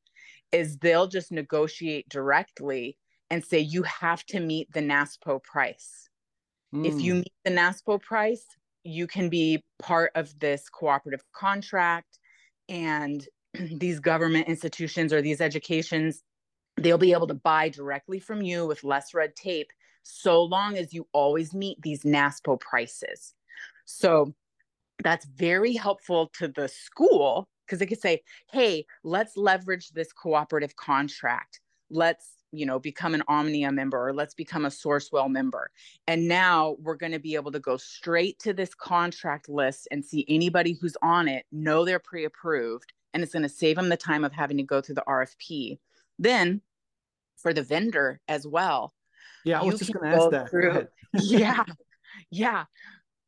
is 0.51 0.77
they'll 0.77 1.07
just 1.07 1.31
negotiate 1.31 2.07
directly 2.10 2.97
and 3.29 3.43
say 3.43 3.60
you 3.60 3.84
have 3.84 4.25
to 4.25 4.39
meet 4.39 4.71
the 4.73 4.81
NASPO 4.81 5.43
price. 5.43 6.10
If 6.84 7.01
you 7.01 7.15
Mm, 7.15 7.15
meet 7.15 7.34
the 7.45 7.51
NASPO 7.51 8.01
price, 8.01 8.45
you 8.84 9.07
can 9.07 9.29
be 9.29 9.63
part 9.79 10.12
of 10.15 10.38
this 10.39 10.69
cooperative 10.69 11.23
contract 11.34 12.17
and 12.69 13.25
these 13.53 13.99
government 13.99 14.47
institutions 14.47 15.13
or 15.13 15.21
these 15.21 15.41
educations 15.41 16.23
they'll 16.84 16.98
be 16.98 17.13
able 17.13 17.28
to 17.28 17.34
buy 17.34 17.70
directly 17.70 18.20
from 18.20 18.41
you 18.41 18.65
with 18.65 18.84
less 18.84 19.13
red 19.13 19.36
tape 19.36 19.72
so 20.04 20.44
long 20.44 20.78
as 20.78 20.94
you 20.94 21.08
always 21.13 21.54
meet 21.54 21.82
these 21.82 22.04
NASPO 22.04 22.60
prices. 22.60 23.34
So 23.86 24.34
that's 25.04 25.26
very 25.26 25.74
helpful 25.74 26.32
to 26.39 26.48
the 26.48 26.67
school 26.67 27.50
because 27.65 27.80
they 27.80 27.86
could 27.86 28.02
say, 28.02 28.22
hey, 28.52 28.86
let's 29.04 29.38
leverage 29.38 29.89
this 29.89 30.12
cooperative 30.12 30.76
contract. 30.76 31.60
Let's, 31.89 32.28
you 32.52 32.65
know, 32.65 32.80
become 32.80 33.13
an 33.13 33.24
Omnia 33.28 33.72
member 33.72 34.08
or 34.10 34.13
let's 34.13 34.34
become 34.34 34.65
a 34.65 34.70
Sourcewell 34.70 35.30
member. 35.30 35.70
And 36.08 36.28
now 36.28 36.76
we're 36.80 36.96
going 36.96 37.12
to 37.13 37.20
be 37.20 37.36
able 37.36 37.52
to 37.52 37.60
go 37.60 37.78
straight 37.78 38.39
to 38.39 38.54
this 38.54 38.74
contract 38.74 39.50
list 39.50 39.88
and 39.91 40.04
see 40.04 40.26
anybody 40.28 40.78
who's 40.80 40.98
on 41.02 41.28
it, 41.28 41.46
know 41.52 41.86
they're 41.86 42.00
pre 42.00 42.26
approved, 42.26 42.91
and 43.13 43.24
it's 43.24 43.34
going 43.34 43.44
to 43.44 43.50
save 43.50 43.76
them 43.76 43.89
the 43.89 43.98
time 43.98 44.24
of 44.24 44.34
having 44.34 44.58
to 44.58 44.63
go 44.63 44.82
through 44.82 44.96
the 44.96 45.04
RFP. 45.08 45.80
Then 46.20 46.62
for 47.41 47.54
the 47.54 47.63
vendor 47.63 48.19
as 48.27 48.45
well, 48.47 48.93
yeah, 49.43 49.60
I 49.62 49.63
was 49.63 49.73
you 49.73 49.77
just 49.80 49.93
going 49.93 50.12
to 50.12 50.17
ask 50.17 50.32
that. 50.32 50.49
Through- 50.49 50.88
yeah 51.13 51.63
yeah. 52.30 52.65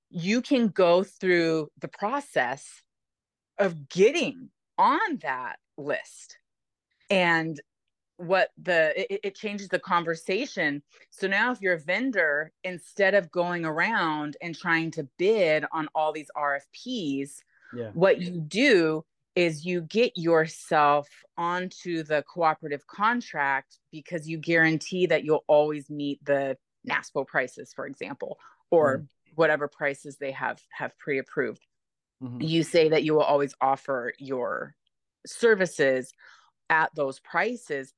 You 0.10 0.42
can 0.42 0.68
go 0.68 1.04
through 1.04 1.70
the 1.80 1.88
process 1.88 2.66
of 3.58 3.90
getting 3.90 4.50
on 4.78 5.18
that 5.22 5.58
list. 5.78 6.38
And 7.10 7.60
what 8.18 8.50
the 8.62 8.94
it, 9.12 9.20
it 9.24 9.36
changes 9.36 9.70
the 9.70 9.80
conversation. 9.80 10.84
So 11.10 11.28
now 11.28 11.52
if 11.52 11.62
you're 11.62 11.74
a 11.74 11.80
vendor 11.80 12.52
instead 12.64 13.16
of 13.16 13.32
going 13.32 13.66
around 13.66 14.38
and 14.42 14.56
trying 14.56 14.92
to 14.92 15.08
bid 15.18 15.66
on 15.72 15.88
all 15.96 16.12
these 16.14 16.30
rfps 16.38 17.32
Yeah. 17.76 17.90
what 17.94 18.22
you 18.22 18.40
do 18.40 19.04
is 19.36 19.66
you 19.66 19.82
get 19.82 20.12
yourself 20.16 21.08
onto 21.38 22.04
the 22.04 22.24
cooperative 22.32 22.86
contract 22.88 23.80
because 23.92 24.28
you 24.28 24.38
guarantee 24.38 25.08
that 25.08 25.24
you'll 25.24 25.46
always 25.48 25.90
meet 25.90 26.24
the 26.24 26.58
NASPO 26.88 27.26
prices, 27.28 27.74
for 27.74 27.86
example, 27.86 28.38
or 28.70 29.06
whatever 29.36 29.68
prices 29.68 30.18
they 30.18 30.32
have 30.32 30.62
have 30.72 30.98
pre-approved. 31.00 31.66
Mhm. 32.22 32.48
You 32.48 32.64
say 32.64 32.90
that 32.90 33.04
you 33.04 33.14
will 33.14 33.24
always 33.24 33.56
offer 33.60 34.14
your 34.20 34.76
services 35.26 36.14
at 36.70 36.94
those 36.96 37.20
prices. 37.20 37.94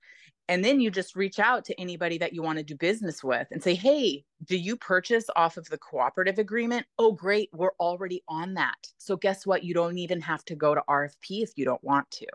And 0.48 0.64
then 0.64 0.80
you 0.80 0.92
just 0.92 1.16
reach 1.16 1.40
out 1.40 1.66
to 1.66 1.80
anybody 1.80 2.18
that 2.20 2.34
you 2.34 2.44
want 2.44 2.60
to 2.60 2.64
do 2.64 2.76
business 2.76 3.24
with 3.24 3.48
and 3.52 3.64
say, 3.64 3.74
hey, 3.74 4.24
do 4.44 4.56
you 4.58 4.76
purchase 4.78 5.26
off 5.36 5.58
of 5.58 5.68
the 5.70 5.78
cooperative 5.78 6.38
agreement? 6.38 6.86
Oh, 7.00 7.12
great. 7.12 7.50
We're 7.52 7.74
already 7.80 8.24
on 8.28 8.54
that. 8.54 8.76
So, 8.98 9.18
guess 9.18 9.46
what? 9.46 9.64
You 9.64 9.74
don't 9.74 9.98
even 9.98 10.22
have 10.22 10.46
to 10.46 10.56
go 10.56 10.76
to 10.76 10.84
RFP 10.88 11.42
if 11.42 11.52
you 11.56 11.66
don't 11.66 11.84
want 11.84 12.10
to. 12.12 12.28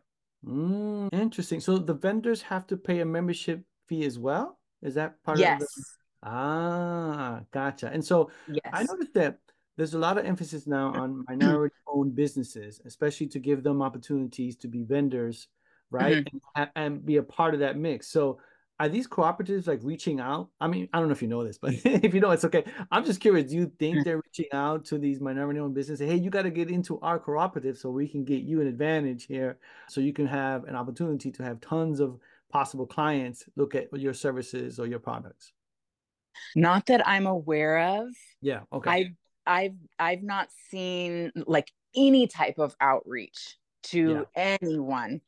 Mm, 0.44 1.12
interesting. 1.12 1.60
So 1.60 1.78
the 1.78 1.94
vendors 1.94 2.42
have 2.42 2.66
to 2.68 2.76
pay 2.76 3.00
a 3.00 3.06
membership 3.06 3.62
fee 3.86 4.04
as 4.04 4.18
well? 4.18 4.58
Is 4.82 4.94
that 4.94 5.22
part 5.22 5.36
of 5.36 5.40
Yes. 5.42 5.60
the 5.60 5.84
Ah, 6.22 7.40
gotcha. 7.50 7.88
And 7.88 8.04
so 8.04 8.30
I 8.72 8.82
noticed 8.82 9.14
that 9.14 9.38
there's 9.76 9.94
a 9.94 9.98
lot 9.98 10.18
of 10.18 10.26
emphasis 10.26 10.66
now 10.66 10.88
on 10.92 11.24
minority-owned 11.28 12.14
businesses, 12.14 12.80
especially 12.84 13.26
to 13.28 13.38
give 13.38 13.62
them 13.62 13.80
opportunities 13.80 14.56
to 14.56 14.68
be 14.68 14.82
vendors, 14.82 15.48
right? 15.90 16.24
Mm-hmm. 16.24 16.38
And, 16.56 16.68
a- 16.74 16.78
and 16.78 17.06
be 17.06 17.16
a 17.16 17.22
part 17.22 17.54
of 17.54 17.60
that 17.60 17.76
mix. 17.76 18.08
So 18.08 18.38
are 18.80 18.88
these 18.88 19.06
cooperatives 19.06 19.66
like 19.66 19.80
reaching 19.82 20.20
out? 20.20 20.48
I 20.58 20.66
mean, 20.66 20.88
I 20.92 20.98
don't 20.98 21.08
know 21.08 21.12
if 21.12 21.20
you 21.20 21.28
know 21.28 21.44
this, 21.44 21.58
but 21.58 21.74
if 21.84 22.14
you 22.14 22.20
know, 22.20 22.30
it's 22.30 22.46
okay. 22.46 22.64
I'm 22.90 23.04
just 23.04 23.20
curious, 23.20 23.50
do 23.50 23.56
you 23.56 23.70
think 23.78 23.98
mm. 23.98 24.04
they're 24.04 24.22
reaching 24.24 24.50
out 24.54 24.86
to 24.86 24.98
these 24.98 25.20
minority-owned 25.20 25.74
businesses? 25.74 26.08
Hey, 26.08 26.16
you 26.16 26.30
got 26.30 26.42
to 26.42 26.50
get 26.50 26.70
into 26.70 26.98
our 27.00 27.18
cooperative 27.18 27.76
so 27.76 27.90
we 27.90 28.08
can 28.08 28.24
get 28.24 28.42
you 28.42 28.62
an 28.62 28.66
advantage 28.66 29.26
here, 29.26 29.58
so 29.88 30.00
you 30.00 30.14
can 30.14 30.26
have 30.26 30.64
an 30.64 30.76
opportunity 30.76 31.30
to 31.30 31.42
have 31.42 31.60
tons 31.60 32.00
of 32.00 32.18
possible 32.50 32.86
clients 32.86 33.44
look 33.54 33.74
at 33.74 33.92
your 33.92 34.14
services 34.14 34.80
or 34.80 34.86
your 34.86 34.98
products. 34.98 35.52
Not 36.56 36.86
that 36.86 37.06
I'm 37.06 37.26
aware 37.26 37.78
of. 37.80 38.08
Yeah, 38.40 38.60
okay. 38.72 38.90
I've 38.90 39.06
I've 39.46 39.76
I've 39.98 40.22
not 40.22 40.48
seen 40.70 41.32
like 41.46 41.70
any 41.94 42.26
type 42.28 42.58
of 42.58 42.74
outreach 42.80 43.58
to 43.84 44.26
anyone. 44.34 45.20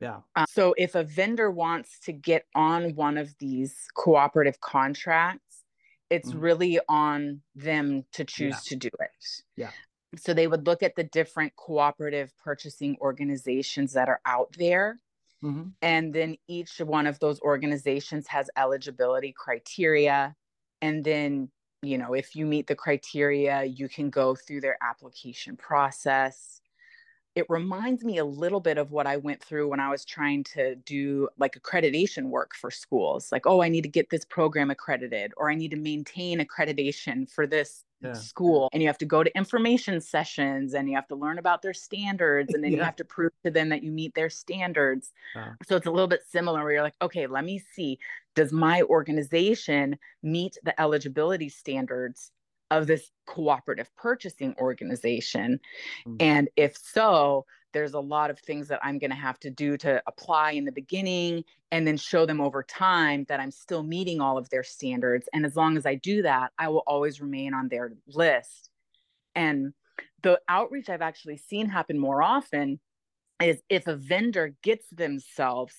Yeah. 0.00 0.20
Uh, 0.34 0.46
so 0.48 0.74
if 0.78 0.94
a 0.94 1.04
vendor 1.04 1.50
wants 1.50 1.98
to 2.00 2.12
get 2.12 2.46
on 2.54 2.94
one 2.94 3.18
of 3.18 3.36
these 3.38 3.86
cooperative 3.94 4.60
contracts, 4.60 5.62
it's 6.08 6.32
Mhm. 6.32 6.42
really 6.42 6.80
on 6.88 7.42
them 7.54 8.04
to 8.12 8.24
choose 8.24 8.54
Yeah. 8.54 8.68
to 8.70 8.76
do 8.76 8.90
it. 8.98 9.42
Yeah. 9.56 9.70
So 10.16 10.34
they 10.34 10.48
would 10.48 10.66
look 10.66 10.82
at 10.82 10.96
the 10.96 11.04
different 11.04 11.54
cooperative 11.56 12.36
purchasing 12.38 12.96
organizations 13.00 13.92
that 13.92 14.08
are 14.08 14.20
out 14.24 14.52
there. 14.58 14.98
Mhm. 15.42 15.74
And 15.82 16.14
then 16.14 16.36
each 16.48 16.78
one 16.80 17.06
of 17.06 17.18
those 17.20 17.40
organizations 17.40 18.26
has 18.28 18.50
eligibility 18.56 19.32
criteria. 19.32 20.34
And 20.82 21.04
then, 21.04 21.52
you 21.82 21.96
know, 21.98 22.14
if 22.14 22.34
you 22.34 22.44
meet 22.46 22.66
the 22.66 22.74
criteria, 22.74 23.64
you 23.64 23.88
can 23.88 24.10
go 24.10 24.34
through 24.34 24.62
their 24.62 24.78
application 24.82 25.56
process. 25.56 26.60
It 27.36 27.46
reminds 27.48 28.04
me 28.04 28.18
a 28.18 28.24
little 28.24 28.60
bit 28.60 28.76
of 28.76 28.90
what 28.90 29.06
I 29.06 29.16
went 29.16 29.42
through 29.42 29.68
when 29.68 29.80
I 29.80 29.88
was 29.88 30.04
trying 30.04 30.44
to 30.44 30.74
do 30.74 31.28
like 31.38 31.54
accreditation 31.54 32.24
work 32.24 32.54
for 32.54 32.70
schools. 32.70 33.30
Like, 33.30 33.46
oh, 33.46 33.62
I 33.62 33.68
need 33.68 33.82
to 33.82 33.88
get 33.88 34.10
this 34.10 34.24
program 34.24 34.70
accredited, 34.70 35.32
or 35.36 35.50
I 35.50 35.54
need 35.54 35.70
to 35.70 35.76
maintain 35.76 36.40
accreditation 36.40 37.30
for 37.30 37.46
this 37.46 37.84
Yeah. 38.02 38.12
school. 38.12 38.68
And 38.72 38.82
you 38.82 38.88
have 38.88 38.98
to 38.98 39.04
go 39.04 39.22
to 39.22 39.36
information 39.36 40.00
sessions 40.00 40.72
and 40.74 40.88
you 40.88 40.94
have 40.96 41.06
to 41.08 41.14
learn 41.14 41.38
about 41.38 41.60
their 41.62 41.74
standards. 41.74 42.54
And 42.54 42.64
then 42.64 42.72
you 42.72 42.82
have 42.82 42.96
to 42.96 43.04
prove 43.04 43.32
to 43.44 43.50
them 43.50 43.68
that 43.68 43.82
you 43.82 43.92
meet 43.92 44.14
their 44.14 44.30
standards. 44.30 45.12
Wow. 45.34 45.52
So 45.68 45.76
it's 45.76 45.86
a 45.86 45.90
little 45.90 46.08
bit 46.08 46.22
similar 46.26 46.62
where 46.62 46.72
you're 46.72 46.82
like, 46.82 46.96
okay, 47.02 47.26
let 47.26 47.44
me 47.44 47.58
see, 47.58 47.98
does 48.34 48.52
my 48.52 48.82
organization 48.82 49.98
meet 50.22 50.56
the 50.62 50.78
eligibility 50.80 51.50
standards 51.50 52.32
of 52.70 52.86
this 52.86 53.10
cooperative 53.26 53.90
purchasing 53.96 54.54
organization? 54.58 55.60
Mm. 56.06 56.16
And 56.20 56.48
if 56.56 56.76
so, 56.76 57.46
there's 57.72 57.94
a 57.94 58.00
lot 58.00 58.30
of 58.30 58.38
things 58.38 58.68
that 58.68 58.80
I'm 58.82 58.98
going 58.98 59.10
to 59.10 59.16
have 59.16 59.38
to 59.40 59.50
do 59.50 59.76
to 59.78 60.02
apply 60.06 60.52
in 60.52 60.64
the 60.64 60.72
beginning 60.72 61.44
and 61.70 61.86
then 61.86 61.96
show 61.96 62.26
them 62.26 62.40
over 62.40 62.62
time 62.62 63.24
that 63.28 63.40
I'm 63.40 63.52
still 63.52 63.82
meeting 63.82 64.20
all 64.20 64.36
of 64.36 64.48
their 64.50 64.64
standards. 64.64 65.28
And 65.32 65.46
as 65.46 65.56
long 65.56 65.76
as 65.76 65.86
I 65.86 65.94
do 65.94 66.22
that, 66.22 66.52
I 66.58 66.68
will 66.68 66.82
always 66.86 67.20
remain 67.20 67.54
on 67.54 67.68
their 67.68 67.92
list. 68.08 68.70
And 69.34 69.72
the 70.22 70.40
outreach 70.48 70.88
I've 70.88 71.02
actually 71.02 71.36
seen 71.36 71.68
happen 71.68 71.98
more 71.98 72.22
often 72.22 72.80
is 73.40 73.62
if 73.68 73.86
a 73.86 73.96
vendor 73.96 74.54
gets 74.62 74.88
themselves 74.90 75.74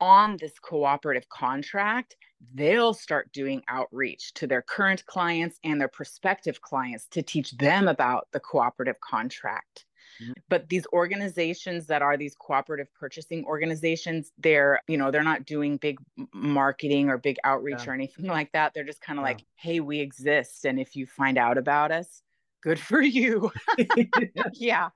on 0.00 0.36
this 0.38 0.58
cooperative 0.58 1.28
contract, 1.28 2.16
they'll 2.54 2.94
start 2.94 3.32
doing 3.32 3.62
outreach 3.68 4.32
to 4.34 4.46
their 4.46 4.62
current 4.62 5.04
clients 5.06 5.58
and 5.64 5.80
their 5.80 5.88
prospective 5.88 6.60
clients 6.62 7.06
to 7.08 7.22
teach 7.22 7.52
them 7.58 7.88
about 7.88 8.28
the 8.32 8.40
cooperative 8.40 8.98
contract. 9.00 9.84
Mhm. 10.22 10.34
But 10.48 10.68
these 10.68 10.86
organizations 10.92 11.86
that 11.88 12.02
are 12.02 12.16
these 12.16 12.34
cooperative 12.34 12.92
purchasing 12.94 13.44
organizations, 13.44 14.32
they're, 14.38 14.80
you 14.88 14.96
know, 14.96 15.10
they're 15.10 15.22
not 15.22 15.44
doing 15.44 15.76
big 15.76 15.98
marketing 16.32 17.08
or 17.10 17.18
big 17.18 17.36
outreach 17.44 17.84
Yeah. 17.84 17.90
or 17.90 17.94
anything 17.94 18.24
like 18.26 18.52
that. 18.52 18.74
They're 18.74 18.84
just 18.84 19.00
kind 19.02 19.18
of 19.18 19.22
Yeah. 19.22 19.28
like, 19.28 19.44
hey, 19.56 19.80
we 19.80 20.00
exist. 20.00 20.64
And 20.64 20.80
if 20.80 20.96
you 20.96 21.06
find 21.06 21.38
out 21.38 21.58
about 21.58 21.92
us, 21.92 22.22
good 22.62 22.78
for 22.80 23.00
you 23.00 23.50
yeah 24.52 24.90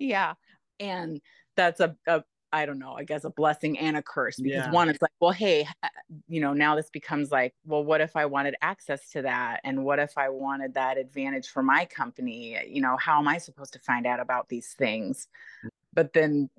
yeah 0.00 0.34
and 0.80 1.20
that's 1.56 1.78
a, 1.78 1.96
a 2.08 2.24
i 2.54 2.64
don't 2.66 2.78
know 2.78 2.92
i 2.92 3.04
guess 3.04 3.24
a 3.24 3.30
blessing 3.30 3.78
and 3.78 3.96
a 3.96 4.02
curse 4.02 4.38
because 4.38 4.66
Yeah. 4.66 4.70
one 4.70 4.88
it's 4.88 5.02
like 5.02 5.10
well 5.20 5.32
hey 5.32 5.66
uh, 5.82 5.88
you 6.28 6.40
know 6.40 6.52
now 6.52 6.76
this 6.76 6.90
becomes 6.90 7.30
like 7.30 7.52
well 7.66 7.84
what 7.84 8.00
if 8.00 8.14
i 8.16 8.24
wanted 8.26 8.54
access 8.62 9.10
to 9.10 9.22
that? 9.22 9.60
And 9.64 9.84
what 9.84 9.98
if 9.98 10.16
i 10.16 10.28
wanted 10.28 10.74
that 10.74 10.98
advantage 10.98 11.48
for 11.48 11.62
my 11.62 11.84
company? 11.86 12.58
You 12.68 12.80
know 12.80 12.96
how 12.96 13.18
am 13.18 13.28
i 13.28 13.38
supposed 13.38 13.72
to 13.74 13.78
find 13.80 14.06
out 14.06 14.20
about 14.20 14.48
these 14.48 14.74
things? 14.78 15.28
But 15.92 16.12
then 16.12 16.50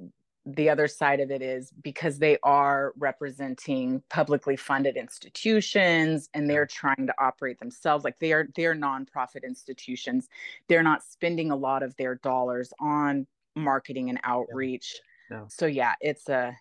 the 0.45 0.69
other 0.69 0.88
side 0.88 1.19
of 1.19 1.31
it 1.31 1.41
is 1.41 1.71
because 1.81 2.19
they 2.19 2.38
are 2.43 2.93
representing 2.97 4.03
publicly 4.10 4.55
funded 4.55 4.96
institutions 4.96 6.29
and 6.35 6.48
they're 6.50 6.67
trying 6.67 7.08
to 7.08 7.13
operate 7.19 7.58
themselves 7.60 8.04
like 8.04 8.19
they 8.19 8.31
are 8.31 8.48
they're 8.56 8.75
nonprofit 8.75 9.43
institutions 9.43 10.27
they're 10.67 10.83
not 10.83 11.02
spending 11.04 11.50
a 11.50 11.56
lot 11.56 11.81
of 11.81 11.96
their 11.98 12.15
dollars 12.15 12.71
on 12.79 13.25
marketing 13.56 14.10
and 14.10 14.19
outreach 14.23 15.00
No. 15.30 15.48
so 15.50 15.65
yeah 15.65 15.96
it's 16.02 16.30
a 16.30 16.56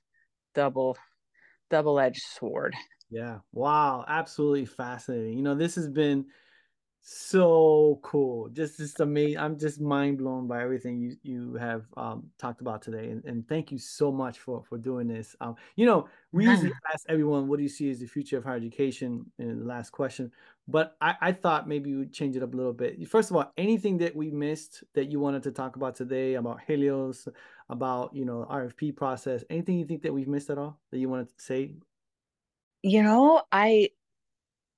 double 0.54 0.96
double-edged 1.70 2.22
sword 2.22 2.74
Yeah. 3.10 3.38
Wow. 3.52 4.04
Absolutely 4.08 4.64
fascinating. 4.66 5.36
You 5.36 5.42
know, 5.42 5.54
this 5.54 5.74
has 5.76 5.88
been 5.88 6.26
so 7.00 8.00
cool. 8.02 8.48
Just 8.48 8.78
just 8.78 8.98
amazing. 9.00 9.38
I'm 9.38 9.58
just 9.58 9.80
mind 9.80 10.18
blown 10.18 10.48
by 10.48 10.62
everything 10.62 10.98
you 10.98 11.16
you 11.22 11.54
have 11.54 11.84
um, 11.98 12.30
talked 12.38 12.62
about 12.62 12.80
today, 12.80 13.10
and, 13.10 13.22
and 13.26 13.46
thank 13.46 13.70
you 13.70 13.78
so 13.78 14.10
much 14.10 14.38
for 14.38 14.64
for 14.64 14.78
doing 14.78 15.06
this. 15.06 15.36
Um, 15.40 15.54
you 15.76 15.84
know, 15.84 16.08
we 16.32 16.46
usually 16.46 16.72
ask 16.92 17.04
everyone, 17.08 17.46
"What 17.46 17.58
do 17.58 17.62
you 17.62 17.68
see 17.68 17.90
as 17.90 18.00
the 18.00 18.06
future 18.06 18.38
of 18.38 18.44
higher 18.44 18.56
education?" 18.56 19.30
In 19.38 19.58
the 19.60 19.64
last 19.66 19.90
question, 19.90 20.32
but 20.66 20.96
I, 21.00 21.14
I 21.20 21.32
thought 21.32 21.68
maybe 21.68 21.94
we'd 21.94 22.12
change 22.12 22.36
it 22.36 22.42
up 22.42 22.54
a 22.54 22.56
little 22.56 22.72
bit. 22.72 23.06
First 23.08 23.30
of 23.30 23.36
all, 23.36 23.52
anything 23.56 23.98
that 23.98 24.16
we 24.16 24.30
missed 24.30 24.84
that 24.94 25.10
you 25.10 25.20
wanted 25.20 25.42
to 25.44 25.52
talk 25.52 25.76
about 25.76 25.94
today 25.94 26.34
about 26.34 26.60
Helios, 26.66 27.28
about 27.68 28.14
you 28.14 28.24
know 28.24 28.46
RFP 28.48 28.92
process, 28.92 29.44
anything 29.50 29.78
you 29.78 29.86
think 29.86 30.02
that 30.02 30.12
we've 30.12 30.28
missed 30.28 30.50
at 30.50 30.58
all 30.58 30.80
that 30.90 30.98
you 30.98 31.08
wanted 31.08 31.28
to 31.28 31.34
say? 31.42 31.74
You 32.82 33.02
know, 33.02 33.42
I 33.52 33.90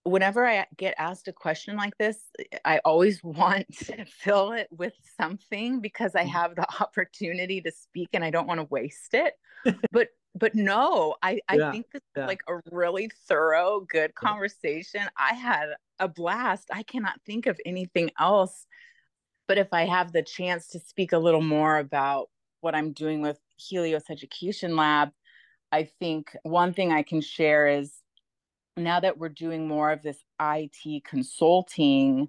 whenever 0.05 0.47
I 0.47 0.67
get 0.77 0.95
asked 0.99 1.27
a 1.29 1.33
question 1.33 1.77
like 1.77 1.97
this, 1.99 2.19
I 2.65 2.79
always 2.85 3.23
want 3.25 3.67
to 3.87 4.05
fill 4.07 4.53
it 4.53 4.69
with 4.71 4.95
something 5.19 5.81
because 5.81 6.15
I 6.15 6.25
Mhm. 6.25 6.31
have 6.31 6.57
the 6.57 6.67
opportunity 6.81 7.61
to 7.61 7.71
speak 7.73 8.11
and 8.13 8.25
I 8.25 8.31
don't 8.31 8.47
want 8.47 8.61
to 8.61 8.67
waste 8.71 9.15
it. 9.15 9.35
but 9.93 10.09
but 10.39 10.55
no, 10.55 11.17
I 11.23 11.41
I 11.49 11.57
Yeah, 11.57 11.71
think 11.71 11.91
this 11.93 12.03
yeah. 12.17 12.25
is 12.25 12.29
like 12.29 12.43
a 12.49 12.61
really 12.71 13.11
thorough, 13.27 13.81
good 13.81 14.15
conversation. 14.15 15.03
I 15.17 15.35
had 15.35 15.71
a 15.99 16.09
blast. 16.09 16.69
I 16.73 16.83
cannot 16.83 17.21
think 17.25 17.47
of 17.47 17.59
anything 17.65 18.11
else. 18.19 18.67
But 19.49 19.59
if 19.59 19.69
I 19.73 19.85
have 19.85 20.13
the 20.13 20.23
chance 20.23 20.69
to 20.69 20.81
speak 20.81 21.13
a 21.13 21.19
little 21.19 21.43
more 21.43 21.79
about 21.79 22.29
what 22.61 22.75
I'm 22.75 22.93
doing 22.93 23.23
with 23.23 23.39
Helios 23.57 24.05
Education 24.11 24.77
Lab, 24.77 25.11
I 25.71 25.85
think 25.85 26.37
one 26.43 26.73
thing 26.73 26.93
I 26.93 27.03
can 27.03 27.21
share 27.21 27.67
is 27.67 27.93
now 28.77 29.01
that 29.01 29.19
we're 29.19 29.29
doing 29.29 29.67
more 29.69 29.91
of 29.91 30.03
this 30.03 30.19
IT 30.41 31.05
consulting 31.05 32.29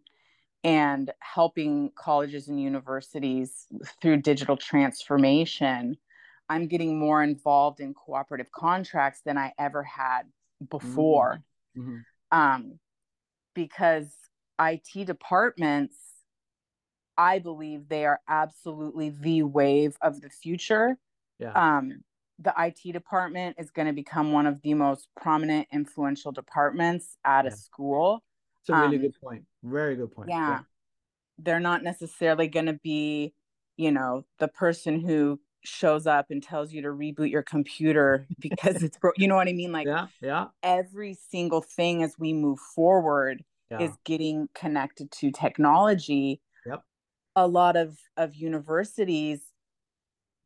and 0.64 1.12
helping 1.20 1.92
colleges 1.96 2.48
and 2.48 2.62
universities 2.62 3.66
through 4.02 4.18
digital 4.18 4.58
transformation, 4.58 5.98
I'm 6.50 6.68
getting 6.68 6.98
more 6.98 7.22
involved 7.24 7.80
in 7.80 7.94
cooperative 7.94 8.52
contracts 8.52 9.22
than 9.26 9.38
I 9.38 9.54
ever 9.58 9.84
had 9.84 10.24
before. 10.70 11.44
Mhm. 11.76 12.04
Um, 12.32 12.80
because 13.54 14.14
IT 14.60 15.06
departments, 15.06 15.96
I 17.18 17.40
believe 17.40 17.88
they 17.90 18.06
are 18.06 18.22
absolutely 18.28 19.10
the 19.10 19.44
wave 19.44 19.98
of 20.02 20.22
the 20.22 20.30
future 20.30 20.98
Yeah. 21.40 21.78
um, 21.78 22.04
the 22.40 22.54
IT 22.58 22.92
department 22.92 23.56
is 23.58 23.72
going 23.72 23.88
to 23.88 23.94
become 23.94 24.32
one 24.32 24.46
of 24.46 24.62
the 24.62 24.76
most 24.76 25.08
prominent, 25.16 25.68
influential 25.72 26.32
departments 26.32 27.18
at 27.24 27.46
Yeah. 27.46 27.52
a 27.52 27.56
school. 27.56 28.24
It's 28.60 28.70
a 28.70 28.74
really 28.76 28.98
um, 28.98 29.02
good 29.02 29.20
point. 29.20 29.46
Very 29.64 29.96
good 29.96 30.12
point. 30.12 30.30
Yeah. 30.30 30.64
They're 31.40 31.60
not 31.60 31.84
necessarily 31.84 32.48
going 32.48 32.68
to 32.68 32.74
be, 32.74 33.34
you 33.76 33.92
know, 33.92 34.26
the 34.38 34.48
person 34.48 35.00
who 35.00 35.40
shows 35.64 36.08
up 36.08 36.28
and 36.30 36.42
tells 36.44 36.74
you 36.74 36.82
to 36.82 36.90
reboot 36.90 37.32
your 37.32 37.44
computer 37.44 38.28
because 38.40 38.84
it's 38.84 38.98
broke. 38.98 39.16
You 39.18 39.28
know 39.28 39.36
what 39.36 39.48
I 39.50 39.54
mean? 39.54 39.72
Like 39.72 39.90
Yeah. 39.90 40.08
Yeah. 40.22 40.50
every 40.64 41.16
single 41.16 41.62
thing 41.62 42.04
as 42.04 42.16
we 42.20 42.34
move 42.34 42.60
forward 42.76 43.44
Yeah. 43.70 43.80
is 43.80 43.98
getting 44.06 44.50
connected 44.56 45.12
to 45.14 45.32
technology. 45.32 46.42
Yep. 46.66 46.84
A 47.36 47.48
lot 47.48 47.76
of 47.78 48.00
of 48.18 48.36
universities 48.36 49.54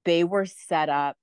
they 0.05 0.24
were 0.24 0.45
set 0.45 0.89
up, 0.89 1.18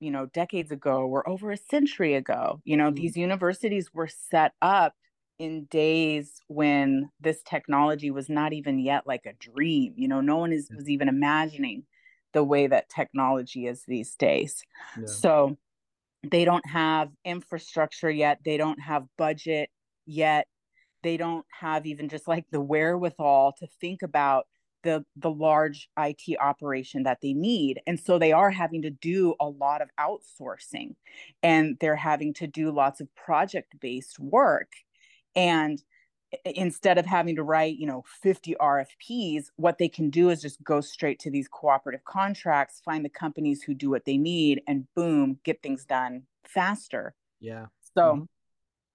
you 0.00 0.10
know, 0.10 0.26
decades 0.26 0.70
ago 0.70 1.02
or 1.06 1.28
over 1.28 1.50
a 1.50 1.56
century 1.56 2.14
ago. 2.14 2.60
You 2.64 2.76
know, 2.76 2.90
Mhm. 2.90 2.92
these 2.92 3.16
universities 3.16 3.92
were 3.92 4.08
set 4.08 4.52
up 4.62 4.94
in 5.38 5.64
days 5.66 6.40
when 6.48 7.10
this 7.20 7.42
technology 7.44 8.10
was 8.10 8.28
not 8.28 8.52
even 8.52 8.78
yet 8.78 9.06
like 9.06 9.26
a 9.26 9.34
dream. 9.34 9.94
You 9.96 10.08
know, 10.08 10.20
no 10.20 10.36
one 10.38 10.52
is 10.52 10.70
was 10.74 10.88
even 10.88 11.08
imagining 11.08 11.84
the 12.32 12.44
way 12.44 12.66
that 12.66 12.88
technology 12.88 13.66
is 13.66 13.84
these 13.86 14.14
days. 14.14 14.62
Yeah. 14.98 15.06
So 15.06 15.58
they 16.22 16.44
don't 16.44 16.66
have 16.68 17.10
infrastructure 17.24 18.10
yet. 18.10 18.40
They 18.44 18.56
don't 18.56 18.80
have 18.80 19.04
budget 19.18 19.70
yet. 20.06 20.46
They 21.02 21.16
don't 21.16 21.44
have 21.60 21.86
even 21.86 22.08
just 22.08 22.28
like 22.28 22.44
the 22.50 22.60
wherewithal 22.60 23.54
to 23.58 23.66
think 23.80 24.02
about 24.02 24.46
the 24.82 25.04
the 25.16 25.30
large 25.30 25.88
IT 25.98 26.38
operation 26.40 27.04
that 27.04 27.18
they 27.22 27.32
need. 27.32 27.80
And 27.86 27.98
so 27.98 28.18
they 28.18 28.32
are 28.32 28.50
having 28.50 28.82
to 28.82 28.90
do 28.90 29.34
a 29.40 29.48
lot 29.48 29.82
of 29.82 29.88
outsourcing 29.98 30.94
and 31.42 31.76
they're 31.80 31.96
having 31.96 32.34
to 32.34 32.46
do 32.46 32.70
lots 32.70 33.00
of 33.00 33.14
project-based 33.14 34.18
work. 34.18 34.72
And 35.34 35.82
instead 36.44 36.98
of 36.98 37.06
having 37.06 37.36
to 37.36 37.42
write, 37.42 37.76
you 37.76 37.86
know, 37.86 38.02
50 38.06 38.56
RFPs, 38.56 39.50
what 39.56 39.78
they 39.78 39.88
can 39.88 40.10
do 40.10 40.30
is 40.30 40.42
just 40.42 40.62
go 40.64 40.80
straight 40.80 41.18
to 41.20 41.30
these 41.30 41.48
cooperative 41.48 42.04
contracts, 42.04 42.80
find 42.84 43.04
the 43.04 43.08
companies 43.10 43.62
who 43.62 43.74
do 43.74 43.90
what 43.90 44.04
they 44.04 44.16
need, 44.16 44.62
and 44.66 44.86
boom, 44.94 45.40
get 45.44 45.62
things 45.62 45.84
done 45.84 46.26
faster. 46.44 47.14
Yeah. 47.40 47.68
So, 47.96 48.20
Mhm. 48.20 48.26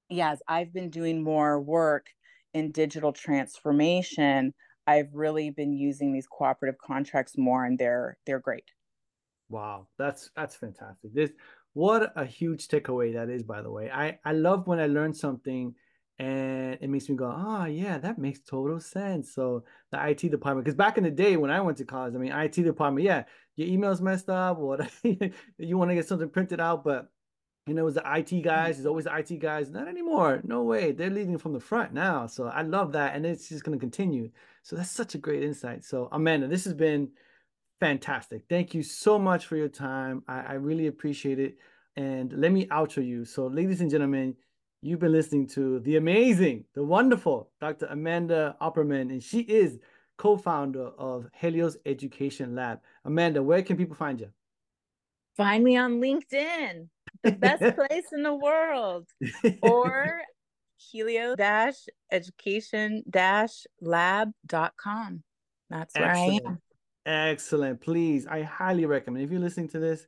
yes, 0.09 0.41
I've 0.47 0.73
been 0.73 0.89
doing 0.89 1.23
more 1.23 1.61
work 1.61 2.07
in 2.53 2.71
digital 2.71 3.13
transformation. 3.13 4.53
I've 4.87 5.13
really 5.15 5.49
been 5.51 5.73
using 5.73 6.13
these 6.13 6.27
cooperative 6.27 6.79
contracts 6.79 7.37
more, 7.37 7.65
and 7.65 7.79
they're 7.79 8.17
they're 8.25 8.39
great. 8.39 8.71
Wow, 9.49 9.87
that's 9.97 10.29
that's 10.35 10.55
fantastic. 10.55 11.13
This 11.13 11.31
what 11.73 12.11
a 12.15 12.25
huge 12.25 12.67
takeaway 12.67 13.13
that 13.13 13.29
is, 13.29 13.43
by 13.43 13.61
the 13.61 13.71
way. 13.71 13.89
I 13.89 14.19
I 14.25 14.33
love 14.33 14.67
when 14.67 14.79
I 14.79 14.87
learn 14.87 15.13
something 15.13 15.75
and 16.19 16.56
it 16.81 16.89
makes 16.89 17.09
me 17.09 17.15
go, 17.15 17.33
oh 17.35 17.65
yeah, 17.65 17.97
that 17.97 18.17
makes 18.17 18.39
total 18.39 18.79
sense. 18.79 19.33
So 19.33 19.63
the 19.91 20.09
IT 20.09 20.31
department, 20.31 20.65
because 20.65 20.75
back 20.75 20.97
in 20.97 21.03
the 21.03 21.11
day 21.11 21.37
when 21.37 21.51
I 21.51 21.61
went 21.61 21.77
to 21.77 21.85
college, 21.85 22.15
I 22.15 22.17
mean, 22.17 22.31
IT 22.31 22.53
department, 22.53 23.05
yeah, 23.05 23.23
your 23.55 23.67
email's 23.67 24.01
messed 24.01 24.29
up, 24.29 24.57
or 24.59 24.79
you 25.03 25.77
want 25.77 25.91
to 25.91 25.95
get 25.95 26.07
something 26.07 26.29
printed 26.29 26.59
out, 26.59 26.83
but 26.83 27.09
you 27.67 27.73
know, 27.73 27.81
it 27.81 27.85
was 27.85 27.95
the 27.95 28.01
IT 28.01 28.27
mm-hmm. 28.27 28.41
guys. 28.41 28.77
It's 28.77 28.87
always 28.87 29.05
the 29.05 29.15
IT 29.15 29.39
guys. 29.39 29.69
Not 29.69 29.87
anymore. 29.87 30.41
No 30.43 30.63
way. 30.63 30.93
They're 30.93 31.09
leading 31.09 31.37
from 31.37 31.53
the 31.53 31.59
front 31.59 31.93
now. 31.93 32.25
So 32.25 32.47
I 32.47 32.61
love 32.61 32.93
that, 32.93 33.15
and 33.15 33.25
it's 33.25 33.49
just 33.49 33.63
going 33.63 33.77
to 33.77 33.81
continue. 33.81 34.29
So 34.63 34.75
that's 34.75 34.91
such 34.91 35.15
a 35.15 35.17
great 35.17 35.43
insight. 35.43 35.83
So 35.83 36.07
Amanda, 36.11 36.47
this 36.47 36.63
has 36.63 36.73
been 36.73 37.09
fantastic. 37.79 38.43
Thank 38.49 38.73
you 38.73 38.83
so 38.83 39.19
much 39.19 39.45
for 39.45 39.55
your 39.55 39.67
time. 39.67 40.23
I, 40.27 40.39
I 40.39 40.53
really 40.53 40.87
appreciate 40.87 41.39
it. 41.39 41.57
And 41.95 42.31
let 42.33 42.51
me 42.51 42.67
outro 42.67 43.05
you. 43.05 43.25
So, 43.25 43.47
ladies 43.47 43.81
and 43.81 43.89
gentlemen, 43.89 44.35
you've 44.81 44.99
been 44.99 45.11
listening 45.11 45.47
to 45.47 45.79
the 45.79 45.97
amazing, 45.97 46.65
the 46.73 46.83
wonderful 46.83 47.49
Dr. 47.59 47.87
Amanda 47.87 48.55
Opperman, 48.61 49.11
and 49.11 49.21
she 49.21 49.39
is 49.41 49.79
co-founder 50.17 50.91
of 50.97 51.27
Helios 51.33 51.77
Education 51.85 52.55
Lab. 52.55 52.79
Amanda, 53.05 53.41
where 53.41 53.61
can 53.61 53.77
people 53.77 53.95
find 53.95 54.19
you? 54.19 54.29
Find 55.35 55.63
me 55.63 55.77
on 55.77 56.01
LinkedIn, 56.01 56.87
the 57.23 57.31
best 57.31 57.75
place 57.75 58.05
in 58.11 58.23
the 58.23 58.33
world, 58.33 59.07
or 59.61 60.21
helios 60.77 61.87
education 62.11 63.03
lab.com. 63.81 65.23
That's 65.69 65.95
where 65.95 66.11
I 66.11 66.17
am. 66.17 66.33
Excellent. 66.35 66.61
Excellent. 67.05 67.81
Please, 67.81 68.27
I 68.27 68.41
highly 68.41 68.85
recommend. 68.85 69.23
If 69.23 69.31
you're 69.31 69.39
listening 69.39 69.69
to 69.69 69.79
this, 69.79 70.07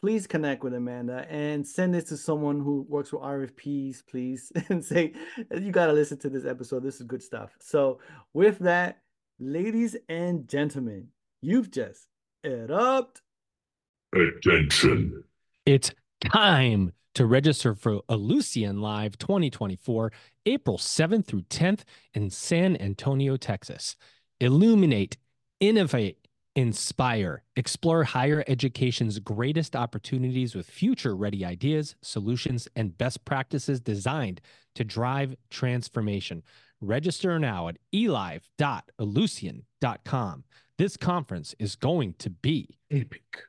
please 0.00 0.26
connect 0.26 0.62
with 0.62 0.74
Amanda 0.74 1.26
and 1.30 1.66
send 1.66 1.94
this 1.94 2.04
to 2.04 2.16
someone 2.16 2.60
who 2.60 2.86
works 2.88 3.12
with 3.12 3.22
RFPs, 3.22 4.02
please, 4.06 4.52
and 4.68 4.84
say, 4.84 5.12
you 5.50 5.72
got 5.72 5.86
to 5.86 5.92
listen 5.92 6.18
to 6.18 6.28
this 6.28 6.44
episode. 6.44 6.82
This 6.82 6.96
is 6.96 7.06
good 7.06 7.22
stuff. 7.22 7.56
So, 7.60 8.00
with 8.32 8.58
that, 8.60 8.98
ladies 9.38 9.96
and 10.08 10.48
gentlemen, 10.48 11.08
you've 11.40 11.70
just 11.70 12.08
erupted. 12.44 13.22
Attention. 14.14 15.24
It's 15.64 15.90
time 16.30 16.92
to 17.14 17.26
register 17.26 17.74
for 17.74 18.00
Ellucian 18.08 18.80
Live 18.80 19.18
2024, 19.18 20.12
April 20.46 20.78
7th 20.78 21.26
through 21.26 21.42
10th 21.42 21.82
in 22.14 22.30
San 22.30 22.76
Antonio, 22.76 23.36
Texas. 23.36 23.96
Illuminate, 24.40 25.16
innovate, 25.60 26.25
inspire, 26.56 27.42
explore 27.54 28.02
higher 28.04 28.42
education's 28.48 29.18
greatest 29.18 29.76
opportunities 29.76 30.54
with 30.54 30.66
future 30.68 31.14
ready 31.14 31.44
ideas, 31.44 31.96
solutions, 32.00 32.66
and 32.74 32.96
best 32.96 33.26
practices 33.26 33.78
designed 33.78 34.40
to 34.74 34.82
drive 34.82 35.36
transformation. 35.50 36.42
Register 36.80 37.38
now 37.38 37.68
at 37.68 37.76
elive.ellucian.com. 37.92 40.44
This 40.78 40.96
conference 40.96 41.54
is 41.58 41.76
going 41.76 42.14
to 42.18 42.30
be 42.30 42.78
Epic. 42.90 43.42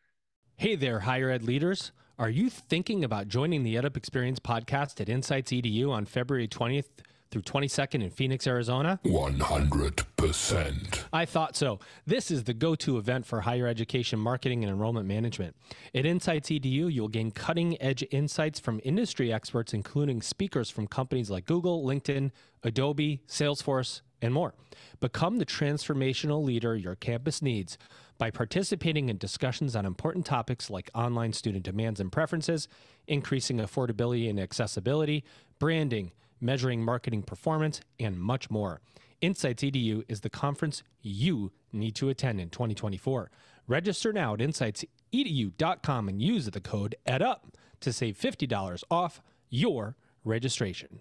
Hey 0.58 0.76
there, 0.76 1.00
higher 1.02 1.30
ed 1.30 1.44
leaders. 1.44 1.92
Are 2.20 2.30
you 2.30 2.50
thinking 2.50 3.04
about 3.04 3.28
joining 3.28 3.64
the 3.64 3.76
EdUp 3.76 3.96
Experience 3.96 4.40
podcast 4.40 5.00
at 5.00 5.08
Insights 5.08 5.52
EDU 5.52 5.92
on 5.92 6.06
February 6.06 6.48
20th 6.48 6.88
through 7.30 7.44
22nd 7.44 8.04
in 8.04 8.10
Phoenix, 8.10 8.48
Arizona? 8.48 9.00
100%. 9.06 11.04
I 11.14 11.26
thought 11.26 11.56
so. 11.56 11.80
This 12.06 12.32
is 12.32 12.44
the 12.46 12.54
go 12.54 12.76
to 12.76 12.98
event 12.98 13.26
for 13.26 13.42
higher 13.42 13.68
education 13.68 14.20
marketing 14.20 14.64
and 14.64 14.72
enrollment 14.72 15.08
management. 15.08 15.56
At 15.94 16.06
Insights 16.06 16.50
EDU, 16.50 16.92
you'll 16.92 17.08
gain 17.08 17.32
cutting 17.32 17.82
edge 17.82 18.06
insights 18.12 18.60
from 18.60 18.82
industry 18.84 19.32
experts, 19.32 19.74
including 19.74 20.22
speakers 20.22 20.70
from 20.70 20.88
companies 20.88 21.30
like 21.30 21.46
Google, 21.46 21.86
LinkedIn, 21.86 22.32
Adobe, 22.64 23.22
Salesforce, 23.28 24.02
and 24.22 24.34
more. 24.34 24.54
Become 25.00 25.38
the 25.38 25.46
transformational 25.46 26.44
leader 26.44 26.76
your 26.76 26.96
campus 26.96 27.42
needs 27.42 27.78
by 28.18 28.32
participating 28.32 29.10
in 29.10 29.18
discussions 29.18 29.76
on 29.76 29.86
important 29.86 30.26
topics 30.26 30.70
like 30.70 30.90
online 30.96 31.34
student 31.34 31.64
demands 31.64 32.00
and 32.00 32.12
preferences, 32.12 32.68
increasing 33.08 33.58
affordability 33.58 34.28
and 34.30 34.40
accessibility, 34.40 35.24
branding, 35.60 36.12
measuring 36.40 36.84
marketing 36.84 37.24
performance, 37.24 37.82
and 38.00 38.20
much 38.20 38.50
more. 38.50 38.82
Insights 39.22 39.64
EDU 39.64 40.04
is 40.08 40.22
the 40.22 40.30
conference 40.30 40.84
you 41.02 41.52
need 41.74 41.96
to 41.96 42.10
attend 42.10 42.40
in 42.40 42.50
2024. 42.50 43.32
Register 43.68 44.14
now 44.14 44.34
at 44.34 44.40
insightsedu.com 44.40 46.10
and 46.10 46.22
use 46.22 46.46
the 46.46 46.62
code 46.62 46.96
EDUP 47.08 47.40
to 47.80 47.94
save 47.94 48.18
$50 48.18 48.84
off 48.90 49.22
your 49.50 49.96
registration. 50.24 51.00